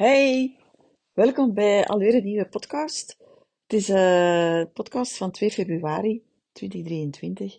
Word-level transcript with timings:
Hey, 0.00 0.56
welkom 1.12 1.54
bij 1.54 1.86
alweer 1.86 2.14
een 2.14 2.24
nieuwe 2.24 2.48
podcast. 2.48 3.16
Het 3.62 3.72
is 3.72 3.88
eh, 3.88 4.58
een 4.58 4.72
podcast 4.72 5.16
van 5.16 5.30
2 5.30 5.50
februari 5.50 6.22
2023. 6.52 7.58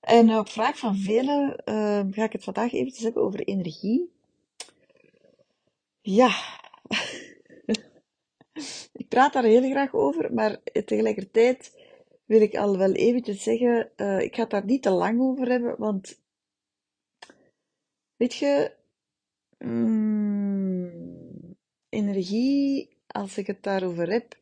En 0.00 0.38
op 0.38 0.48
vraag 0.48 0.78
van 0.78 0.96
velen 0.96 1.56
eh, 1.64 2.00
ga 2.10 2.24
ik 2.24 2.32
het 2.32 2.44
vandaag 2.44 2.72
eventjes 2.72 3.04
hebben 3.04 3.22
over 3.22 3.40
energie. 3.40 4.12
Ja, 6.00 6.30
ik 9.02 9.08
praat 9.08 9.32
daar 9.32 9.44
heel 9.44 9.70
graag 9.70 9.94
over, 9.94 10.34
maar 10.34 10.60
tegelijkertijd 10.84 11.78
wil 12.24 12.40
ik 12.40 12.54
al 12.54 12.78
wel 12.78 12.92
eventjes 12.92 13.42
zeggen, 13.42 13.90
eh, 13.96 14.20
ik 14.20 14.34
ga 14.34 14.40
het 14.40 14.50
daar 14.50 14.64
niet 14.64 14.82
te 14.82 14.90
lang 14.90 15.20
over 15.20 15.48
hebben, 15.48 15.74
want 15.78 16.20
weet 18.16 18.34
je, 18.34 18.72
mm, 19.58 20.37
energie, 21.88 22.88
als 23.06 23.38
ik 23.38 23.46
het 23.46 23.62
daarover 23.62 24.10
heb, 24.10 24.36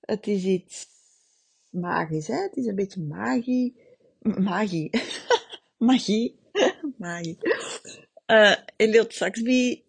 het 0.00 0.26
is 0.26 0.44
iets 0.44 0.86
magisch, 1.70 2.26
hè? 2.26 2.42
Het 2.42 2.56
is 2.56 2.66
een 2.66 2.74
beetje 2.74 3.00
magie. 3.00 3.74
Magie. 4.18 4.90
Magie. 5.76 6.38
Magie. 6.98 7.38
Eh 8.26 8.56
Elliot 8.76 9.12
Saxby 9.12 9.82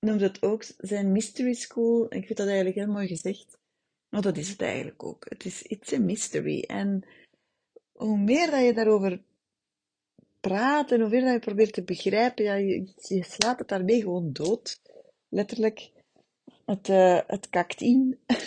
noemt 0.00 0.20
het 0.20 0.42
ook 0.42 0.64
zijn 0.78 1.12
mystery 1.12 1.52
school. 1.52 2.04
Ik 2.04 2.26
vind 2.26 2.38
dat 2.38 2.46
eigenlijk 2.46 2.76
heel 2.76 2.86
mooi 2.86 3.06
gezegd. 3.06 3.58
Maar 4.08 4.22
dat 4.22 4.36
is 4.36 4.48
het 4.48 4.62
eigenlijk 4.62 5.02
ook. 5.02 5.26
Het 5.28 5.44
is 5.44 5.62
it's 5.62 5.92
a 5.92 5.98
mystery. 5.98 6.62
En 6.62 7.04
hoe 7.92 8.18
meer 8.18 8.50
dat 8.50 8.64
je 8.64 8.74
daarover 8.74 9.22
praat 10.40 10.92
en 10.92 11.00
hoe 11.00 11.10
meer 11.10 11.20
dat 11.20 11.32
je 11.32 11.38
probeert 11.38 11.72
te 11.72 11.82
begrijpen, 11.82 12.44
ja, 12.44 12.54
je, 12.54 12.92
je 12.96 13.24
slaat 13.24 13.58
het 13.58 13.68
daarmee 13.68 14.00
gewoon 14.00 14.32
dood. 14.32 14.80
Letterlijk. 15.28 15.92
Het, 16.64 16.88
eh, 16.88 17.20
het 17.26 17.48
kakt 17.48 17.80
in. 17.80 18.18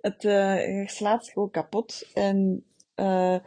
Het, 0.00 0.24
eh, 0.24 0.80
je 0.80 0.88
slaat 0.88 1.28
gewoon 1.28 1.50
kapot. 1.50 2.10
En 2.14 2.64
eh, 2.94 3.38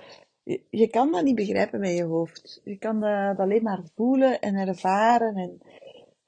je, 0.44 0.62
je 0.70 0.88
kan 0.88 1.12
dat 1.12 1.24
niet 1.24 1.36
begrijpen 1.36 1.80
met 1.80 1.98
je 1.98 2.04
hoofd. 2.04 2.62
Je 2.64 2.78
kan 2.78 3.00
dat 3.00 3.38
alleen 3.38 3.64
maar 3.64 3.82
voelen 3.96 4.42
en 4.42 4.56
ervaren. 4.56 5.36
En, 5.36 5.62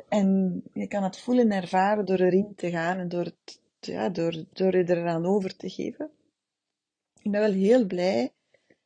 en 0.10 0.64
je 0.74 0.88
kan 0.88 1.04
het 1.04 1.20
voelen 1.20 1.52
en 1.52 1.62
ervaren 1.62 2.06
door 2.06 2.20
erin 2.20 2.56
te 2.56 2.70
gaan 2.70 2.98
en 2.98 3.10
door, 3.10 3.24
het, 3.24 3.62
ja, 3.80 4.10
door, 4.10 4.46
door 4.54 4.78
je 4.78 4.90
eraan 4.90 5.26
over 5.26 5.56
te 5.56 5.70
geven. 5.70 6.12
Ik 7.22 7.32
ben 7.32 7.42
wel 7.42 7.52
heel 7.52 7.86
blij 7.86 8.34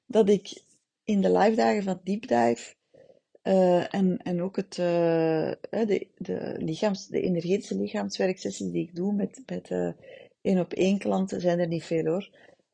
dat 0.06 0.30
ik 0.30 0.64
in 1.04 1.22
de 1.22 1.32
live 1.32 1.56
dagen 1.56 1.84
van 1.84 2.02
Deep 2.04 2.28
Dive 2.28 2.76
eh, 3.42 3.94
en, 3.94 4.18
en 4.18 4.42
ook 4.42 4.56
het, 4.56 4.76
hè, 4.76 5.86
de, 5.86 6.08
de, 6.18 6.56
lichaams, 6.58 7.08
de 7.08 7.22
energetische 7.22 7.76
lichaamswerksessies 7.76 8.72
die 8.72 8.84
ik 8.84 8.96
doe 8.96 9.14
met, 9.14 9.44
met 9.46 9.70
eh, 9.70 9.90
één 10.42 10.60
op 10.60 10.74
één 10.74 10.98
klanten, 10.98 11.42
zijn 11.42 11.60
er 11.60 11.68
niet 11.68 11.84
veel 11.84 12.06
hoor. 12.06 12.30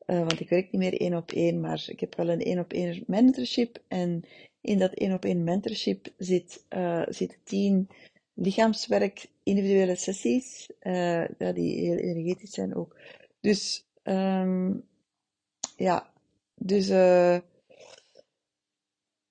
Want 0.06 0.40
ik 0.40 0.48
werk 0.48 0.72
niet 0.72 0.80
meer 0.80 1.00
één 1.00 1.14
op 1.14 1.32
één, 1.32 1.60
maar 1.60 1.84
ik 1.88 2.00
heb 2.00 2.16
wel 2.16 2.28
een 2.28 2.42
één 2.42 2.58
op 2.58 2.72
één 2.72 3.04
mentorship. 3.06 3.82
En 3.88 4.24
in 4.60 4.78
dat 4.78 4.92
één 4.92 5.12
op 5.12 5.24
één 5.24 5.44
mentorship 5.44 6.12
zit, 6.16 6.64
eh 6.68 7.02
zit 7.08 7.38
tien 7.44 7.88
lichaamswerk 8.34 9.26
individuele 9.42 9.96
sessies, 9.96 10.66
die 11.54 11.80
heel 11.80 11.96
energetisch 11.96 12.50
zijn 12.50 12.74
ook. 12.74 12.96
Dus 13.40 13.86
ehm, 14.02 14.72
ja, 15.76 16.12
dus 16.54 16.88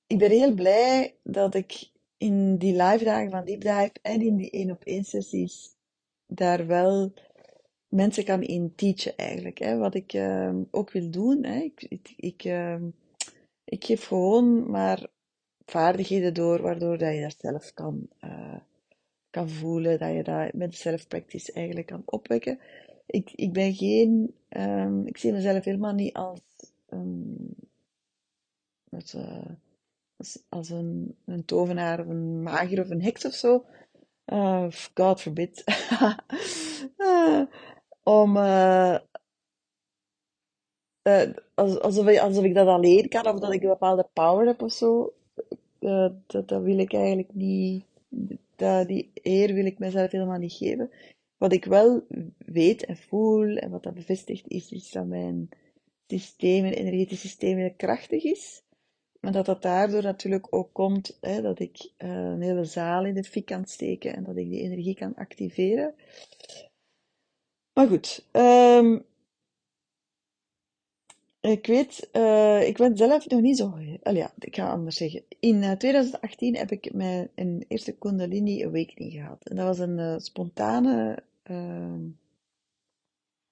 ik 0.07 0.17
ben 0.17 0.31
heel 0.31 0.53
blij 0.53 1.15
dat 1.23 1.55
ik 1.55 1.89
in 2.17 2.57
die 2.57 2.83
live 2.83 3.03
dagen 3.03 3.31
van 3.31 3.45
Deep 3.45 3.61
Dive 3.61 3.91
en 4.01 4.21
in 4.21 4.35
die 4.35 4.51
één 4.51 4.71
op 4.71 4.83
één 4.83 5.03
sessies 5.03 5.75
daar 6.27 6.67
wel 6.67 7.13
mensen 7.87 8.23
kan 8.23 8.41
in 8.41 8.75
teachen 8.75 9.17
eigenlijk. 9.17 9.57
Hè. 9.57 9.77
Wat 9.77 9.95
ik 9.95 10.13
ehm, 10.13 10.63
ook 10.71 10.91
wil 10.91 11.09
doen, 11.09 11.43
hè. 11.43 11.59
Ik, 11.59 12.13
ik, 12.17 12.43
ehm, 12.43 12.83
ik 13.63 13.85
geef 13.85 14.05
gewoon 14.05 14.69
maar 14.69 15.07
vaardigheden 15.65 16.33
door 16.33 16.61
waardoor 16.61 16.97
dat 16.97 17.13
je 17.13 17.21
dat 17.21 17.35
zelf 17.39 17.73
kan, 17.73 18.07
eh, 18.19 18.59
kan 19.29 19.49
voelen, 19.49 19.99
dat 19.99 20.13
je 20.13 20.23
dat 20.23 20.53
met 20.53 20.75
self-practice 20.75 21.51
eigenlijk 21.51 21.87
kan 21.87 22.01
opwekken. 22.05 22.59
Ik, 23.05 23.31
ik 23.31 23.53
ben 23.53 23.73
geen, 23.73 24.35
ehm, 24.49 25.05
ik 25.05 25.17
zie 25.17 25.31
mezelf 25.31 25.63
helemaal 25.63 25.93
niet 25.93 26.13
als, 26.13 26.41
als, 28.91 29.13
eh, 29.13 29.51
als, 30.49 30.69
een, 30.69 31.17
een 31.25 31.45
tovenaar 31.45 31.99
of 31.99 32.07
een 32.07 32.43
magier 32.43 32.81
of 32.81 32.89
een 32.89 33.01
heks 33.01 33.25
of 33.25 33.33
zo. 33.33 33.65
Eh, 34.25 34.67
God 34.93 35.21
forbid. 35.21 35.63
Eh, 36.97 37.41
om, 38.03 38.37
eh, 38.37 38.97
als- 41.55 41.79
alsof, 41.79 42.07
ik- 42.07 42.19
alsof 42.19 42.43
ik 42.43 42.53
dat 42.53 42.67
alleen 42.67 43.09
kan 43.09 43.27
of 43.27 43.39
dat 43.39 43.53
ik 43.53 43.61
een 43.63 43.69
bepaalde 43.69 44.09
power 44.13 44.45
heb 44.47 44.61
of 44.61 44.71
zo. 44.71 45.13
Dat, 45.79 46.13
dat 46.31 46.61
wil 46.63 46.77
ik 46.79 46.93
eigenlijk 46.93 47.33
niet. 47.33 47.85
Dat, 48.55 48.87
die 48.87 49.11
eer 49.13 49.53
wil 49.53 49.65
ik 49.65 49.79
mezelf 49.79 50.11
helemaal 50.11 50.37
niet 50.39 50.53
geven. 50.53 50.91
Wat 51.37 51.53
ik 51.53 51.65
wel 51.65 52.05
weet 52.37 52.85
en 52.85 52.97
voel 52.97 53.55
en 53.57 53.69
wat 53.71 53.83
dat 53.83 53.93
bevestigt 53.93 54.47
is, 54.47 54.71
is 54.71 54.91
dat 54.91 55.05
mijn 55.05 55.49
systeem, 56.07 56.61
mijn 56.61 56.73
energetisch 56.73 57.19
systeem 57.21 57.75
krachtig 57.75 58.23
is. 58.23 58.63
Maar 59.25 59.33
dat 59.33 59.45
dat 59.45 59.61
daardoor 59.61 60.03
natuurlijk 60.03 60.47
ook 60.49 60.73
komt 60.73 61.17
hè, 61.21 61.41
dat 61.41 61.59
ik 61.59 61.91
eh, 61.97 62.09
een 62.09 62.41
hele 62.41 62.65
zaal 62.65 63.05
in 63.05 63.13
de 63.13 63.23
fik 63.23 63.45
kan 63.45 63.65
steken 63.65 64.15
en 64.15 64.23
dat 64.23 64.37
ik 64.37 64.49
die 64.49 64.61
energie 64.61 64.95
kan 64.95 65.15
activeren. 65.15 65.95
Maar 67.73 67.87
goed, 67.87 68.27
ehm, 68.31 68.99
ik 71.39 71.65
weet, 71.65 72.09
eh, 72.11 72.67
ik 72.67 72.77
ben 72.77 72.97
zelf 72.97 73.27
nog 73.29 73.41
niet 73.41 73.57
zo. 73.57 73.73
Al 74.03 74.15
ja, 74.15 74.33
ik 74.39 74.55
ga 74.55 74.69
anders 74.69 74.95
zeggen. 74.95 75.23
In 75.39 75.63
eh, 75.63 75.71
2018 75.71 76.55
heb 76.55 76.71
ik 76.71 76.93
mijn 76.93 77.65
eerste 77.67 77.91
Kundalini 77.91 78.65
Awakening 78.65 79.11
gehad. 79.11 79.49
En 79.49 79.55
dat 79.55 79.65
was 79.65 79.79
een 79.79 79.99
eh, 79.99 80.17
spontane, 80.17 81.23
ehm, 81.43 82.07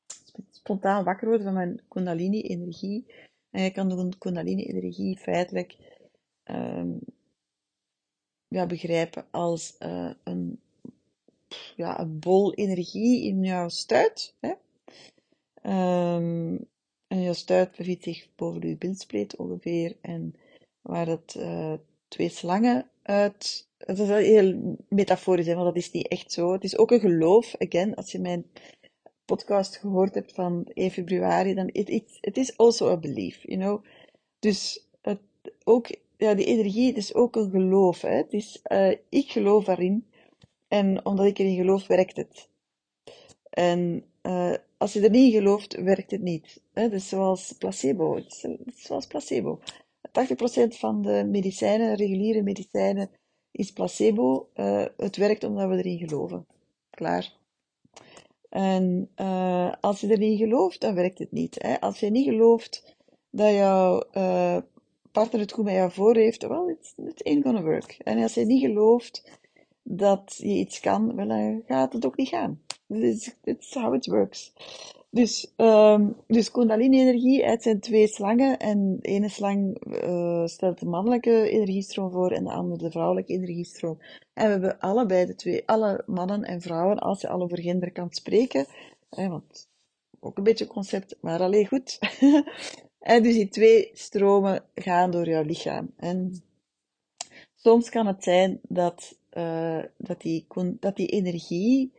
sp- 0.06 0.48
spontaan 0.50 1.04
wakker 1.04 1.28
worden 1.28 1.46
van 1.46 1.56
mijn 1.56 1.82
Kundalini-energie. 1.88 3.06
En 3.54 3.64
je 3.64 3.72
kan 3.72 3.90
de 3.90 4.18
Kundalini-energie 4.18 5.18
feitelijk 5.18 5.78
ehm, 6.44 6.92
ja, 8.48 8.66
begrijpen 8.66 9.26
als 9.32 9.76
eh, 9.78 10.12
een, 10.24 10.60
ja, 11.76 12.00
een 12.00 12.20
bol 12.20 12.54
energie 12.54 13.24
in 13.24 13.44
jouw 13.44 13.70
stuit. 13.70 14.34
Hè? 14.40 14.54
Ehm, 15.62 16.58
en 17.08 17.22
je 17.22 17.34
stuit 17.34 17.76
bevindt 17.78 18.04
zich 18.04 18.28
boven 18.36 18.68
je 18.68 18.78
bindspleet 18.78 19.36
ongeveer. 19.36 19.98
En 20.02 20.36
waar 20.82 21.08
het 21.08 21.36
eh, 21.36 21.74
twee 22.08 22.30
slangen 22.30 22.90
uit. 23.02 23.68
Het 23.78 24.00
is 24.00 24.08
heel 24.08 24.78
metaforisch, 24.88 25.46
hè, 25.48 25.54
want 25.54 25.66
dat 25.66 25.84
is 25.84 25.92
niet 25.92 26.08
echt 26.08 26.32
zo. 26.32 26.52
Het 26.52 26.64
is 26.64 26.78
ook 26.78 26.92
een 26.92 27.00
geloof. 27.00 27.56
Again, 27.58 27.96
als 27.96 28.12
je 28.12 28.20
mijn 28.20 28.46
podcast 29.34 29.78
gehoord 29.78 30.14
hebt 30.14 30.34
van 30.34 30.66
1 30.74 30.92
februari, 30.92 31.54
dan 31.54 31.70
it, 31.72 31.90
it, 31.90 32.18
it 32.22 32.38
is 32.38 32.58
also 32.58 32.90
a 32.90 32.98
belief, 32.98 33.44
you 33.44 33.60
know. 33.60 33.84
Dus 34.40 34.88
het, 35.02 35.20
ook, 35.64 35.88
ja, 36.18 36.34
die 36.34 36.46
energie, 36.46 36.94
is 36.94 37.14
ook 37.14 37.36
een 37.36 37.50
geloof. 37.50 38.02
Hè. 38.02 38.10
Het 38.10 38.34
is, 38.34 38.60
eh, 38.64 38.92
ik 39.10 39.32
geloof 39.32 39.64
daarin. 39.64 40.06
En 40.68 41.06
omdat 41.06 41.26
ik 41.26 41.38
erin 41.38 41.56
geloof, 41.56 41.88
werkt 41.88 42.18
het. 42.18 42.50
En 43.50 44.04
eh, 44.22 44.54
als 44.78 44.94
je 44.94 45.02
er 45.02 45.10
niet 45.10 45.34
in 45.34 45.40
gelooft, 45.40 45.76
werkt 45.76 46.12
het 46.12 46.22
niet. 46.22 46.62
Hè? 46.74 46.90
Dus 46.90 47.10
zoals 47.10 47.52
placebo. 47.58 48.16
Het 48.16 48.48
is 48.66 48.84
zoals 48.84 49.08
placebo. 49.08 49.60
80% 50.12 50.78
van 50.78 51.02
de 51.02 51.24
medicijnen, 51.28 51.96
reguliere 51.96 52.42
medicijnen, 52.42 53.10
is 53.52 53.72
placebo. 53.72 54.50
Eh, 54.54 54.86
het 54.98 55.16
werkt 55.16 55.44
omdat 55.44 55.70
we 55.70 55.78
erin 55.78 55.98
geloven. 55.98 56.46
Klaar. 56.90 57.42
En 58.54 59.10
eh, 59.16 59.72
als 59.82 60.02
je 60.02 60.10
erin 60.10 60.38
gelooft, 60.38 60.82
dan 60.82 60.96
werkt 60.96 61.20
het 61.20 61.32
niet. 61.32 61.56
Hè? 61.62 61.80
Als 61.80 62.00
je 62.00 62.10
niet 62.10 62.28
gelooft 62.28 62.96
dat 63.30 63.54
jouw 63.54 64.00
eh, 64.12 64.58
partner 65.12 65.42
het 65.42 65.52
goed 65.52 65.64
met 65.64 65.74
jou 65.74 65.92
voor 65.92 66.16
heeft, 66.16 66.48
well, 66.48 66.68
it's, 66.68 66.94
it 66.98 67.24
ain't 67.24 67.44
gonna 67.44 67.62
work. 67.62 67.98
En 68.04 68.22
als 68.22 68.34
je 68.34 68.46
niet 68.46 68.62
gelooft 68.62 69.40
dat 69.84 70.36
je 70.38 70.48
iets 70.48 70.80
kan, 70.80 71.16
wel, 71.16 71.28
dan 71.28 71.62
gaat 71.66 71.94
het 71.94 72.06
ook 72.06 72.18
niet 72.18 72.28
gaan. 72.28 72.62
It's 72.88 73.74
how 73.74 73.94
it 73.94 74.06
works. 74.06 74.54
Dus, 75.10 75.54
ehm 75.56 76.10
dus 76.28 76.52
Kundalini-energie, 76.52 77.46
het 77.46 77.64
zijn 77.64 77.80
twee 77.80 78.08
slangen. 78.08 78.60
En 78.60 78.98
de 79.00 79.08
ene 79.08 79.30
slang 79.30 79.78
eh, 79.78 80.46
stelt 80.46 80.80
de 80.80 80.86
mannelijke 80.86 81.50
energiestroom 81.50 82.12
voor 82.12 82.32
en 82.32 82.44
de 82.44 82.52
andere 82.52 82.84
de 82.84 82.92
vrouwelijke 82.92 83.34
energiestroom. 83.34 83.98
En 84.34 84.46
we 84.46 84.52
hebben 84.52 84.80
allebei 84.80 85.26
de 85.26 85.36
twee, 85.36 85.68
alle 85.68 86.04
mannen 86.06 86.44
en 86.44 86.62
vrouwen, 86.62 87.00
als 87.00 87.22
je 87.22 87.28
al 87.28 87.42
over 87.42 87.62
gender 87.62 87.92
kan 87.92 88.12
spreken, 88.12 88.66
hè, 89.10 89.28
want 89.28 89.70
ook 90.20 90.38
een 90.38 90.44
beetje 90.44 90.68
concept, 90.68 91.18
maar 91.22 91.40
alleen 91.40 91.68
goed. 91.68 92.00
en 93.00 93.24
dus 93.24 93.34
die 93.34 93.50
twee 93.50 93.90
stromen 93.94 94.64
gaan 94.76 95.12
door 95.12 95.28
jouw 95.28 95.44
lichaam. 95.44 95.94
En 95.98 96.44
soms 97.56 97.90
kan 97.90 98.08
het 98.08 98.24
zijn 98.24 98.60
dat 98.62 99.18
uh, 99.34 99.84
dat, 99.98 100.22
die, 100.22 100.48
dat 100.80 100.96
die 100.96 101.08
energie 101.08 101.94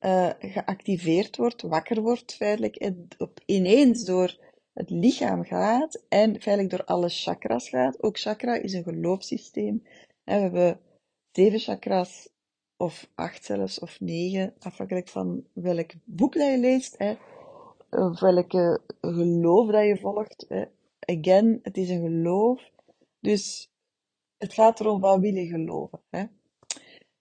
uh, 0.00 0.30
geactiveerd 0.38 1.36
wordt, 1.36 1.62
wakker 1.62 2.02
wordt 2.02 2.34
feitelijk, 2.34 2.76
en 2.76 3.08
op, 3.18 3.40
ineens 3.46 4.04
door 4.04 4.38
het 4.72 4.90
lichaam 4.90 5.44
gaat 5.44 6.02
en 6.08 6.40
feitelijk 6.40 6.70
door 6.70 6.84
alle 6.84 7.08
chakras 7.08 7.68
gaat. 7.68 8.02
Ook 8.02 8.18
chakra 8.18 8.54
is 8.54 8.72
een 8.72 8.82
geloofssysteem. 8.82 9.82
We 10.24 10.32
hebben 10.32 10.80
zeven 11.36 11.58
chakras, 11.58 12.28
of 12.76 13.08
acht 13.14 13.44
zelfs, 13.44 13.78
of 13.78 14.00
negen, 14.00 14.54
afhankelijk 14.58 15.08
van 15.08 15.44
welk 15.52 15.90
boek 16.04 16.34
dat 16.34 16.50
je 16.50 16.58
leest, 16.58 16.94
hè, 16.98 17.14
of 17.90 18.20
welke 18.20 18.80
geloof 19.00 19.70
dat 19.70 19.84
je 19.84 19.98
volgt. 20.00 20.44
Hè. 20.48 20.64
Again, 21.00 21.58
het 21.62 21.76
is 21.76 21.88
een 21.88 22.02
geloof. 22.02 22.70
Dus 23.20 23.70
het 24.38 24.52
gaat 24.52 24.80
erom 24.80 25.00
wat 25.00 25.20
wil 25.20 25.34
je 25.34 25.46
geloven. 25.46 26.00
Hè. 26.10 26.24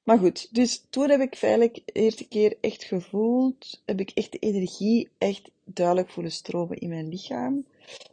Maar 0.03 0.17
goed, 0.17 0.55
dus 0.55 0.85
toen 0.89 1.09
heb 1.09 1.19
ik 1.19 1.35
feitelijk 1.35 1.81
de 1.85 1.91
eerste 1.91 2.27
keer 2.27 2.57
echt 2.61 2.83
gevoeld, 2.83 3.81
heb 3.85 3.99
ik 3.99 4.09
echt 4.09 4.31
de 4.31 4.39
energie 4.39 5.09
echt 5.17 5.51
duidelijk 5.63 6.09
voelen 6.09 6.31
stromen 6.31 6.77
in 6.77 6.89
mijn 6.89 7.07
lichaam. 7.07 7.65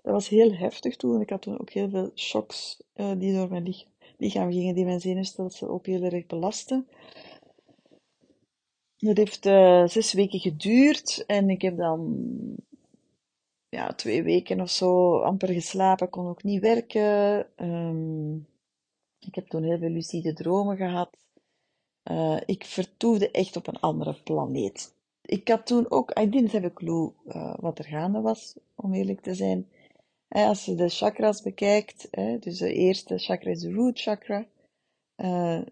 Dat 0.02 0.12
was 0.12 0.28
heel 0.28 0.52
heftig 0.52 0.96
toen. 0.96 1.20
Ik 1.20 1.30
had 1.30 1.42
toen 1.42 1.60
ook 1.60 1.70
heel 1.70 1.90
veel 1.90 2.10
shocks 2.14 2.82
uh, 2.94 3.12
die 3.18 3.34
door 3.34 3.48
mijn 3.48 3.62
lichaam 3.62 3.91
gingen, 4.30 4.74
die 4.74 4.84
mijn 4.84 5.00
zenuwstelsel 5.00 5.68
ook 5.68 5.86
heel 5.86 6.02
erg 6.02 6.26
belasten. 6.26 6.88
Het 8.96 9.16
heeft 9.16 9.46
uh, 9.46 9.86
zes 9.86 10.12
weken 10.12 10.38
geduurd 10.38 11.24
en 11.26 11.50
ik 11.50 11.62
heb 11.62 11.76
dan 11.76 12.26
ja, 13.68 13.92
twee 13.92 14.22
weken 14.22 14.60
of 14.60 14.70
zo 14.70 15.20
amper 15.20 15.48
geslapen, 15.48 16.10
kon 16.10 16.26
ook 16.26 16.42
niet 16.42 16.60
werken. 16.60 17.46
Um, 17.56 18.46
ik 19.18 19.34
heb 19.34 19.46
toen 19.46 19.62
heel 19.62 19.78
veel 19.78 19.88
lucide 19.88 20.32
dromen 20.32 20.76
gehad. 20.76 21.16
Uh, 22.10 22.40
ik 22.46 22.64
vertoefde 22.64 23.30
echt 23.30 23.56
op 23.56 23.66
een 23.66 23.80
andere 23.80 24.14
planeet. 24.24 24.94
Ik 25.22 25.48
had 25.48 25.66
toen 25.66 25.90
ook, 25.90 26.18
I 26.20 26.28
didn't 26.28 26.52
have 26.52 26.66
a 26.66 26.70
clue 26.74 27.12
uh, 27.26 27.54
wat 27.60 27.78
er 27.78 27.84
gaande 27.84 28.20
was, 28.20 28.58
om 28.74 28.94
eerlijk 28.94 29.20
te 29.20 29.34
zijn. 29.34 29.68
Als 30.32 30.64
je 30.64 30.74
de 30.74 30.88
chakras 30.88 31.42
bekijkt, 31.42 32.08
dus 32.40 32.58
de 32.58 32.72
eerste 32.72 33.18
chakra 33.18 33.50
is 33.50 33.60
de 33.60 33.72
root 33.72 34.00
chakra. 34.00 34.46
Hè, 35.14 35.62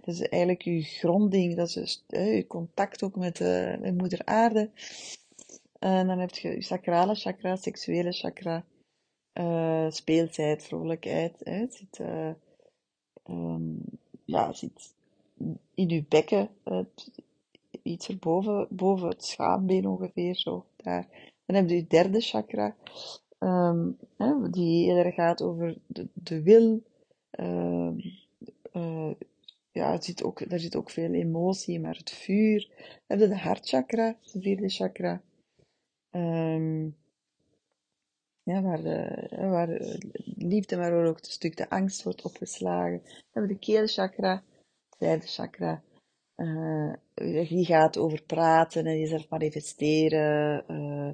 dat 0.00 0.14
is 0.14 0.20
eigenlijk 0.20 0.62
je 0.62 0.82
gronding, 0.82 1.56
dat 1.56 1.68
is 1.68 1.74
dus, 1.74 2.04
je 2.08 2.44
contact 2.46 3.02
ook 3.02 3.16
met, 3.16 3.38
met 3.80 3.96
moeder 3.96 4.24
aarde. 4.24 4.70
En 5.78 6.06
dan 6.06 6.18
heb 6.18 6.30
je 6.30 6.48
je 6.48 6.62
sacrale 6.62 7.14
chakra, 7.14 7.56
seksuele 7.56 8.12
chakra, 8.12 8.64
speelsheid, 9.90 10.62
vrolijkheid. 10.62 11.40
Hè. 11.44 11.66
zit, 11.70 11.98
um, 13.28 13.82
ja, 14.24 14.52
zit 14.52 14.94
in 15.74 15.90
uw 15.90 16.04
bekken, 16.08 16.48
iets 17.82 18.08
erboven, 18.08 18.66
boven 18.70 19.08
het 19.08 19.24
schaambeen 19.24 19.88
ongeveer, 19.88 20.36
zo 20.36 20.64
daar. 20.76 21.32
Dan 21.46 21.56
heb 21.56 21.68
je 21.68 21.74
je 21.74 21.86
derde 21.86 22.20
chakra, 22.20 22.76
um, 23.44 23.98
hè, 24.16 24.50
die 24.50 24.86
eerder 24.86 25.12
gaat 25.12 25.42
over 25.42 25.76
de, 25.86 26.08
de 26.12 26.42
wil. 26.42 26.82
Uh, 27.40 27.90
uh, 28.72 29.14
ja, 29.70 30.00
zit 30.00 30.22
ook, 30.22 30.48
daar 30.48 30.58
zit 30.58 30.76
ook 30.76 30.90
veel 30.90 31.12
emotie, 31.12 31.80
maar 31.80 31.96
het 31.96 32.10
vuur. 32.10 32.68
Dan 33.06 33.18
heb 33.18 33.18
je 33.18 33.28
de 33.28 33.38
hartchakra, 33.38 34.16
de 34.32 34.40
vierde 34.40 34.68
chakra. 34.68 35.22
Um, 36.10 36.96
ja, 38.42 38.62
waar, 38.62 38.82
de, 38.82 39.28
waar 39.30 39.66
de 39.66 39.98
liefde, 40.36 40.76
maar 40.76 41.06
ook 41.06 41.18
een 41.18 41.24
stuk 41.24 41.56
de 41.56 41.70
angst 41.70 42.02
wordt 42.02 42.22
opgeslagen. 42.22 43.00
Dan 43.02 43.12
hebben 43.32 43.50
we 43.52 43.58
de 43.58 43.66
keelchakra, 43.66 44.42
derde 44.98 45.26
chakra, 45.26 45.82
uh, 46.36 46.92
die 47.48 47.64
gaat 47.64 47.98
over 47.98 48.22
praten 48.22 48.86
en 48.86 48.98
jezelf 48.98 49.28
manifesteren, 49.28 50.64
uh, 50.68 51.10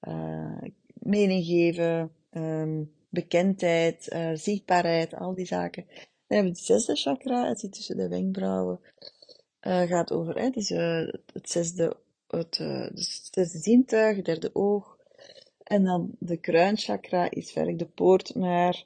uh, 0.00 0.62
mening 1.06 1.44
geven, 1.44 2.10
um, 2.30 2.92
bekendheid, 3.08 4.12
uh, 4.12 4.30
zichtbaarheid, 4.34 5.14
al 5.14 5.34
die 5.34 5.46
zaken. 5.46 5.84
Dan 5.86 6.36
hebben 6.36 6.52
we 6.52 6.58
het 6.58 6.66
zesde 6.66 6.96
chakra, 6.96 7.48
het 7.48 7.60
zit 7.60 7.72
tussen 7.72 7.96
de 7.96 8.08
wenkbrauwen, 8.08 8.80
uh, 9.60 9.82
gaat 9.82 10.12
over 10.12 10.38
hè, 10.38 10.50
dus, 10.50 10.68
het 10.68 11.50
zesde, 11.50 11.96
het, 12.28 12.58
uh, 12.58 12.80
het 12.80 13.28
zesde 13.30 13.58
zintuig, 13.58 14.16
het 14.16 14.24
derde 14.24 14.50
oog. 14.52 14.98
En 15.62 15.84
dan 15.84 16.10
de 16.18 16.36
kruinchakra 16.36 17.30
is 17.30 17.52
verder 17.52 17.76
de 17.76 17.86
poort 17.86 18.34
naar 18.34 18.84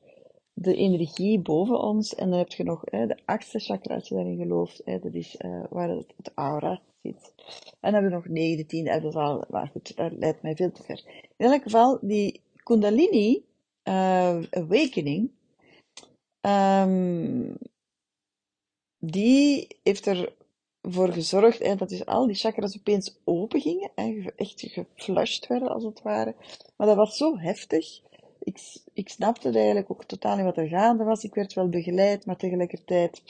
de 0.53 0.75
energie 0.75 1.39
boven 1.41 1.81
ons. 1.81 2.15
En 2.15 2.31
dan 2.31 2.39
heb 2.39 2.53
je 2.53 2.65
nog 2.65 2.83
hè, 2.85 3.07
de 3.07 3.19
achtste 3.25 3.59
chakra, 3.59 3.95
als 3.95 4.09
je 4.09 4.15
daarin 4.15 4.37
gelooft. 4.37 4.83
Hè, 4.85 4.99
dat 4.99 5.15
is 5.15 5.37
waar 5.71 5.89
het, 5.89 6.15
het, 6.17 6.33
aura 6.35 6.81
zit. 7.03 7.33
En 7.81 7.93
dan 7.93 7.93
hebben 7.93 8.11
we 8.11 8.17
nog 8.17 8.29
negen, 8.29 8.57
de 8.57 8.67
tiende. 8.67 9.01
Dat 9.01 9.15
al, 9.15 9.45
maar 9.49 9.69
goed, 9.73 9.97
dat 9.97 10.13
leidt 10.13 10.43
mij 10.43 10.57
veel 10.57 10.73
te 10.73 10.83
ver. 10.83 11.05
In 11.37 11.47
elk 11.47 11.63
geval, 11.63 11.99
die 12.01 12.41
Kundalini 12.63 13.45
uh, 13.85 14.43
Awakening, 14.51 15.31
um, 16.41 17.57
die 18.99 19.77
heeft 19.83 20.07
ervoor 20.07 21.13
gezorgd 21.13 21.59
hè, 21.59 21.75
dat 21.75 21.89
dus 21.89 22.07
al 22.07 22.27
die 22.27 22.37
chakras 22.37 22.79
opeens 22.79 23.21
open 23.25 23.61
gingen. 23.61 23.91
Hè, 23.95 24.25
echt 24.37 24.61
geflushed 24.61 25.47
werden, 25.47 25.69
als 25.69 25.85
het 25.85 26.03
ware. 26.03 26.35
Maar 26.77 26.87
dat 26.87 26.97
was 26.97 27.17
zo 27.17 27.39
heftig 27.39 28.01
ik, 28.41 28.83
ik 28.93 29.09
snapte 29.09 29.51
eigenlijk 29.51 29.91
ook 29.91 30.05
totaal 30.05 30.37
niet 30.37 30.45
wat 30.45 30.57
er 30.57 30.69
gaande 30.69 31.05
was. 31.05 31.25
Ik 31.25 31.35
werd 31.35 31.53
wel 31.53 31.69
begeleid, 31.69 32.27
maar 32.27 32.37
tegelijkertijd 32.37 33.23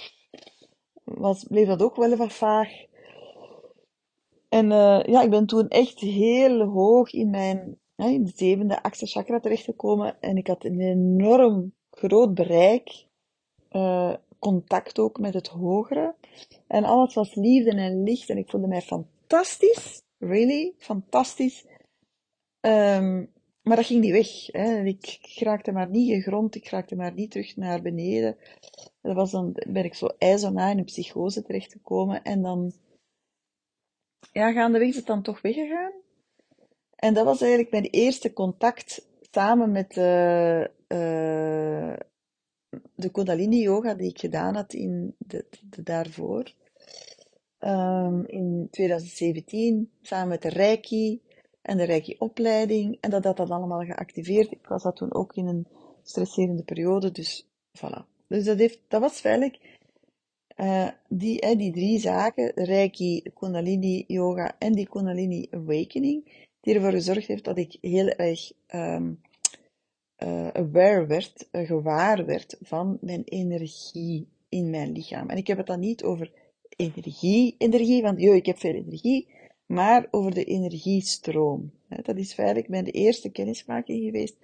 was, 1.05 1.45
bleef 1.45 1.67
dat 1.67 1.83
ook 1.83 1.97
wel 1.97 2.13
even 2.13 2.31
vaag. 2.31 2.89
En 4.51 4.65
uh, 4.71 5.03
ja, 5.03 5.23
ik 5.23 5.31
ben 5.31 5.47
toen 5.47 5.69
echt 5.69 6.01
heel 6.01 6.61
hoog 6.61 7.13
in 7.13 7.31
mijn 7.31 7.79
zevende, 8.35 8.83
achtste 8.83 9.07
chakra 9.07 9.41
terechtgekomen. 9.41 10.21
En 10.21 10.37
ik 10.37 10.47
had 10.47 10.65
een 10.65 10.81
enorm 10.81 11.75
groot 11.91 12.35
bereik. 12.35 13.07
Uh, 13.71 14.15
contact 14.39 14.99
ook 14.99 15.19
met 15.19 15.35
het 15.35 15.49
hogere. 15.49 16.15
En 16.67 16.85
alles 16.85 17.15
was 17.15 17.35
liefde 17.35 17.71
en 17.71 18.03
licht. 18.03 18.31
En 18.31 18.37
ik 18.37 18.51
voelde 18.51 18.67
mij 18.67 18.83
fantastisch. 18.83 20.03
Really, 20.19 20.75
fantastisch. 20.79 21.65
Um, 22.61 23.31
maar 23.63 23.77
dat 23.77 23.87
ging 23.87 24.01
niet 24.01 24.13
weg. 24.13 24.47
Hè. 24.47 24.83
Ik, 24.85 25.19
raakte 25.39 25.73
maar 25.73 25.91
niet 25.91 26.11
gegrond, 26.11 26.55
ik 26.55 26.69
raakte 26.69 26.97
maar 26.97 27.13
niet 27.13 27.31
terug 27.31 27.57
naar 27.57 27.83
beneden. 27.83 28.37
Dat 29.03 29.15
was 29.15 29.31
dan, 29.31 29.53
ben 29.69 29.85
ik 29.85 29.95
zo 29.95 30.07
ijzerna 30.19 30.71
in 30.71 30.79
een 30.79 30.85
psychose 30.85 31.43
terechtgekomen. 31.43 32.23
En 32.23 32.43
dan, 32.43 32.73
ja, 34.33 34.53
gaandeweg 34.53 34.89
is 34.89 34.97
het 34.97 35.07
dan 35.07 35.23
toch 35.23 35.41
weggegaan. 35.41 35.93
En 36.97 37.15
dat 37.15 37.25
was 37.25 37.41
eigenlijk 37.41 37.71
mijn 37.71 37.85
eerste 37.85 38.33
contact 38.33 39.09
samen 39.31 39.73
met 39.73 39.95
de, 39.95 40.71
uh, 40.89 41.97
de 42.95 43.11
Kundalini 43.11 43.61
Yoga 43.61 43.95
die 43.95 44.09
ik 44.09 44.19
gedaan 44.19 44.55
had 44.55 44.73
in 44.73 45.15
de, 45.19 45.47
de 45.71 45.83
daarvoor. 45.83 46.53
Um, 47.59 48.27
in 48.27 48.69
2017, 48.71 49.91
samen 50.03 50.29
met 50.29 50.43
de 50.43 50.49
Reiki 50.49 51.21
en 51.63 51.77
de 51.77 51.85
Reiki-opleiding. 51.85 52.99
En 53.01 53.11
dat 53.11 53.25
had 53.25 53.37
dat 53.37 53.51
allemaal 53.51 53.85
geactiveerd. 53.85 54.51
Ik 54.51 54.67
was 54.67 54.83
dat 54.83 54.97
toen 54.97 55.15
ook 55.15 55.35
in 55.35 55.47
een 55.47 55.67
stresserende 56.03 56.63
periode, 56.63 57.11
dus 57.11 57.47
voilà. 57.79 58.05
Dus 58.27 58.45
dat, 58.45 58.59
heeft, 58.59 58.81
dat 58.89 59.01
was 59.01 59.21
feitelijk 59.21 59.79
uh, 60.57 60.89
die, 61.09 61.45
uh, 61.45 61.59
die 61.59 61.73
drie 61.73 61.99
zaken, 61.99 62.53
Reiki, 62.55 63.23
Kundalini 63.35 64.05
Yoga 64.07 64.55
en 64.59 64.73
die 64.73 64.89
Kundalini 64.89 65.49
Awakening, 65.51 66.49
die 66.61 66.75
ervoor 66.75 66.91
gezorgd 66.91 67.27
heeft 67.27 67.45
dat 67.45 67.59
ik 67.59 67.77
heel 67.81 68.09
erg 68.09 68.53
um, 68.75 69.21
uh, 70.23 70.49
aware 70.49 71.07
werd, 71.07 71.49
gewaar 71.53 72.27
werd 72.27 72.57
van 72.61 72.99
mijn 73.01 73.23
energie 73.25 74.29
in 74.49 74.71
mijn 74.71 74.93
lichaam. 74.93 75.29
En 75.29 75.37
ik 75.37 75.47
heb 75.47 75.57
het 75.57 75.67
dan 75.67 75.81
niet 75.81 76.03
over 76.03 76.33
energie, 76.77 77.55
energie, 77.59 78.03
want 78.03 78.21
joh, 78.21 78.35
ik 78.35 78.47
heb 78.47 78.59
veel 78.59 78.75
energie, 78.75 79.29
maar 79.67 80.07
over 80.11 80.35
de 80.35 80.45
energiestroom. 80.45 81.73
Dat 81.89 82.17
is 82.17 82.35
feitelijk 82.35 82.69
mijn 82.69 82.85
eerste 82.85 83.31
kennismaking 83.31 84.05
geweest. 84.05 84.37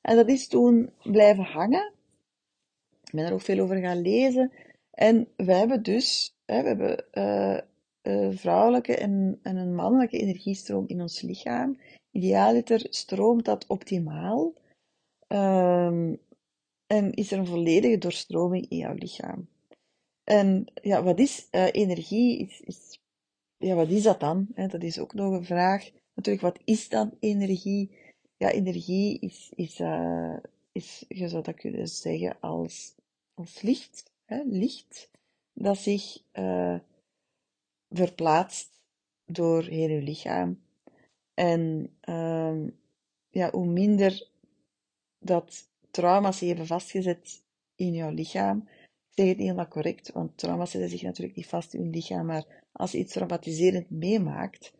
En 0.00 0.16
dat 0.16 0.28
is 0.28 0.48
toen 0.48 0.90
blijven 1.02 1.44
hangen. 1.44 1.92
Ik 3.04 3.12
ben 3.12 3.24
er 3.24 3.32
ook 3.32 3.40
veel 3.40 3.58
over 3.58 3.76
gaan 3.76 4.00
lezen. 4.00 4.52
En 4.92 5.28
we 5.36 5.52
hebben 5.52 5.82
dus, 5.82 6.36
we 6.44 6.52
hebben 6.52 7.04
uh, 7.12 7.58
uh, 8.02 8.36
vrouwelijke 8.36 8.96
en, 8.96 9.38
en, 9.42 9.56
een 9.56 9.74
mannelijke 9.74 10.18
energiestroom 10.18 10.84
in 10.86 11.00
ons 11.00 11.20
lichaam. 11.20 11.78
Idealiter 12.10 12.86
stroomt 12.90 13.44
dat 13.44 13.66
optimaal. 13.66 14.54
Um, 15.28 16.20
en 16.86 17.12
is 17.12 17.32
er 17.32 17.38
een 17.38 17.46
volledige 17.46 17.98
doorstroming 17.98 18.68
in 18.68 18.76
jouw 18.76 18.94
lichaam. 18.94 19.48
En 20.24 20.72
ja, 20.74 21.02
wat 21.02 21.18
is 21.18 21.48
uh, 21.50 21.68
energie? 21.72 22.38
Is, 22.38 22.60
is 22.60 23.00
ja, 23.56 23.74
wat 23.74 23.88
is 23.88 24.02
dat 24.02 24.20
dan? 24.20 24.46
Dat 24.54 24.82
is 24.82 24.98
ook 24.98 25.14
nog 25.14 25.32
een 25.32 25.44
vraag. 25.44 25.90
Natuurlijk, 26.14 26.44
wat 26.44 26.60
is 26.64 26.88
dan 26.88 27.16
energie? 27.20 27.96
Ja, 28.36 28.50
energie 28.50 29.18
is, 29.18 29.52
is, 29.54 29.80
is 30.72 31.04
je 31.08 31.28
zou 31.28 31.42
dat 31.42 31.54
kunnen 31.54 31.88
zeggen 31.88 32.36
als, 32.40 32.94
als 33.34 33.62
licht. 33.62 34.11
Licht. 34.44 35.10
dat 35.52 35.78
zich 35.78 36.22
uh, 36.32 36.78
verplaatst 37.90 38.70
door 39.26 39.62
heel 39.62 39.88
je 39.88 40.02
lichaam. 40.02 40.62
En 41.34 41.90
uh, 42.08 42.66
ja, 43.30 43.50
hoe 43.50 43.66
minder 43.66 44.28
dat 45.18 45.68
trauma's 45.90 46.40
hebben 46.40 46.66
vastgezet 46.66 47.42
in 47.74 47.92
jouw 47.92 48.10
lichaam. 48.10 48.68
Ik 49.12 49.18
zeg 49.18 49.26
het 49.26 49.36
niet 49.36 49.46
helemaal 49.46 49.68
correct, 49.68 50.12
want 50.12 50.38
trauma's 50.38 50.70
zetten 50.70 50.90
zich 50.90 51.02
natuurlijk 51.02 51.36
niet 51.36 51.46
vast 51.46 51.74
in 51.74 51.84
je 51.84 51.90
lichaam, 51.90 52.26
maar 52.26 52.62
als 52.72 52.92
je 52.92 52.98
iets 52.98 53.12
traumatiserend 53.12 53.90
meemaakt, 53.90 54.72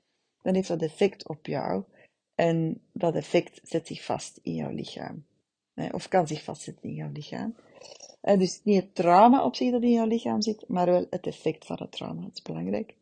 dan 0.43 0.55
heeft 0.55 0.69
dat 0.69 0.83
effect 0.83 1.29
op 1.29 1.47
jou. 1.47 1.85
En 2.35 2.81
dat 2.93 3.15
effect 3.15 3.61
zet 3.63 3.87
zich 3.87 4.05
vast 4.05 4.39
in 4.43 4.55
jouw 4.55 4.71
lichaam. 4.71 5.25
Of 5.91 6.09
kan 6.09 6.27
zich 6.27 6.45
vastzetten 6.45 6.89
in 6.89 6.95
jouw 6.95 7.11
lichaam. 7.13 7.57
Dus 8.23 8.61
niet 8.65 8.83
het 8.83 8.95
trauma 8.95 9.45
op 9.45 9.55
zich 9.55 9.71
dat 9.71 9.83
in 9.83 9.91
jouw 9.91 10.07
lichaam 10.07 10.43
zit, 10.43 10.65
maar 10.69 10.87
wel 10.87 11.07
het 11.11 11.27
effect 11.27 11.67
van 11.67 11.77
het 11.81 11.93
trauma. 11.93 12.23
Dat 12.23 12.31
is 12.33 12.43
belangrijk. 12.43 12.95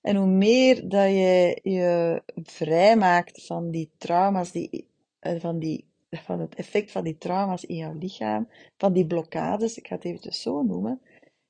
En 0.00 0.16
hoe 0.16 0.26
meer 0.26 0.88
dat 0.88 1.08
je 1.08 1.58
je 1.62 2.22
vrijmaakt 2.42 3.46
van 3.46 3.70
die 3.70 3.90
trauma's, 3.98 4.52
die, 4.52 4.86
eh, 5.18 5.40
van, 5.40 5.58
die, 5.58 5.84
van 6.10 6.40
het 6.40 6.54
effect 6.54 6.90
van 6.90 7.04
die 7.04 7.18
trauma's 7.18 7.64
in 7.64 7.76
jouw 7.76 7.94
lichaam, 7.98 8.48
van 8.76 8.92
die 8.92 9.06
blokkades, 9.06 9.78
ik 9.78 9.86
ga 9.86 9.94
het 9.94 10.04
even 10.04 10.32
zo 10.32 10.62
noemen, 10.62 11.00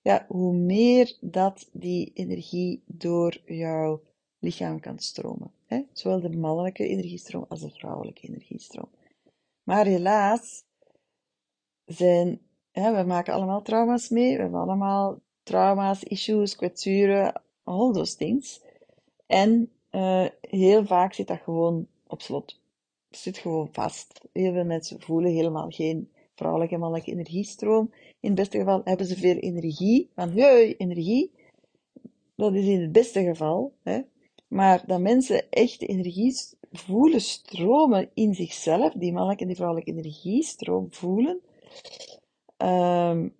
ja, 0.03 0.25
hoe 0.29 0.55
meer 0.55 1.17
dat 1.21 1.69
die 1.73 2.11
energie 2.15 2.83
door 2.87 3.41
jouw 3.45 4.03
lichaam 4.39 4.81
kan 4.81 4.99
stromen. 4.99 5.53
Hè? 5.67 5.83
Zowel 5.93 6.21
de 6.21 6.37
mannelijke 6.37 6.89
energiestroom 6.89 7.45
als 7.49 7.61
de 7.61 7.71
vrouwelijke 7.71 8.29
energiestroom. 8.29 8.89
Maar 9.63 9.87
helaas 9.87 10.65
zijn, 11.87 12.41
we 12.73 13.05
maken 13.07 13.35
allemaal 13.35 13.63
trauma's 13.63 14.09
mee, 14.09 14.37
we 14.37 14.43
hebben 14.43 14.61
allemaal 14.61 15.21
trauma's, 15.43 16.03
issues, 16.03 16.57
kwetsuren, 16.57 17.43
all 17.65 17.93
those 17.93 18.17
things. 18.17 18.61
En 19.27 19.71
uh, 19.91 20.27
heel 20.41 20.87
vaak 20.87 21.13
zit 21.13 21.27
dat 21.27 21.41
gewoon 21.43 21.87
op 22.07 22.23
slot. 22.23 22.61
Zit 23.11 23.39
gewoon 23.39 23.69
vast. 23.73 24.21
Heel 24.33 24.53
veel 24.53 24.65
mensen 24.65 25.01
voelen 25.01 25.33
helemaal 25.33 25.71
geen 25.71 26.11
vrouwelijke 26.35 26.75
en 26.75 26.81
mannelijke 26.81 27.11
energiestroom. 27.11 27.93
In 28.21 28.31
het 28.31 28.39
beste 28.39 28.59
geval 28.59 28.81
hebben 28.85 29.07
ze 29.07 29.17
veel 29.17 29.37
energie, 29.37 30.11
van 30.15 30.31
hey, 30.31 30.77
energie. 30.77 31.31
Dat 32.35 32.55
is 32.55 32.67
in 32.67 32.81
het 32.81 32.93
beste 32.93 33.23
geval. 33.23 33.73
Hè. 33.83 34.01
Maar 34.49 34.83
dat 34.87 35.01
mensen 35.01 35.51
echt 35.51 35.83
energie 35.83 36.37
voelen 36.73 37.21
stromen 37.21 38.11
in 38.15 38.35
zichzelf, 38.35 38.93
die 38.93 39.13
mannelijke 39.13 39.43
en 39.43 39.49
die 39.49 39.57
vrouwelijke 39.57 39.91
energiestroom 39.91 40.87
voelen, 40.91 41.41
um, 42.57 43.35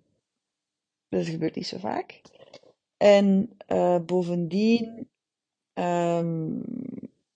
dat 1.09 1.25
gebeurt 1.25 1.55
niet 1.55 1.67
zo 1.67 1.77
vaak. 1.77 2.21
En 2.97 3.49
uh, 3.67 3.99
bovendien, 3.99 5.07
um, 5.73 6.61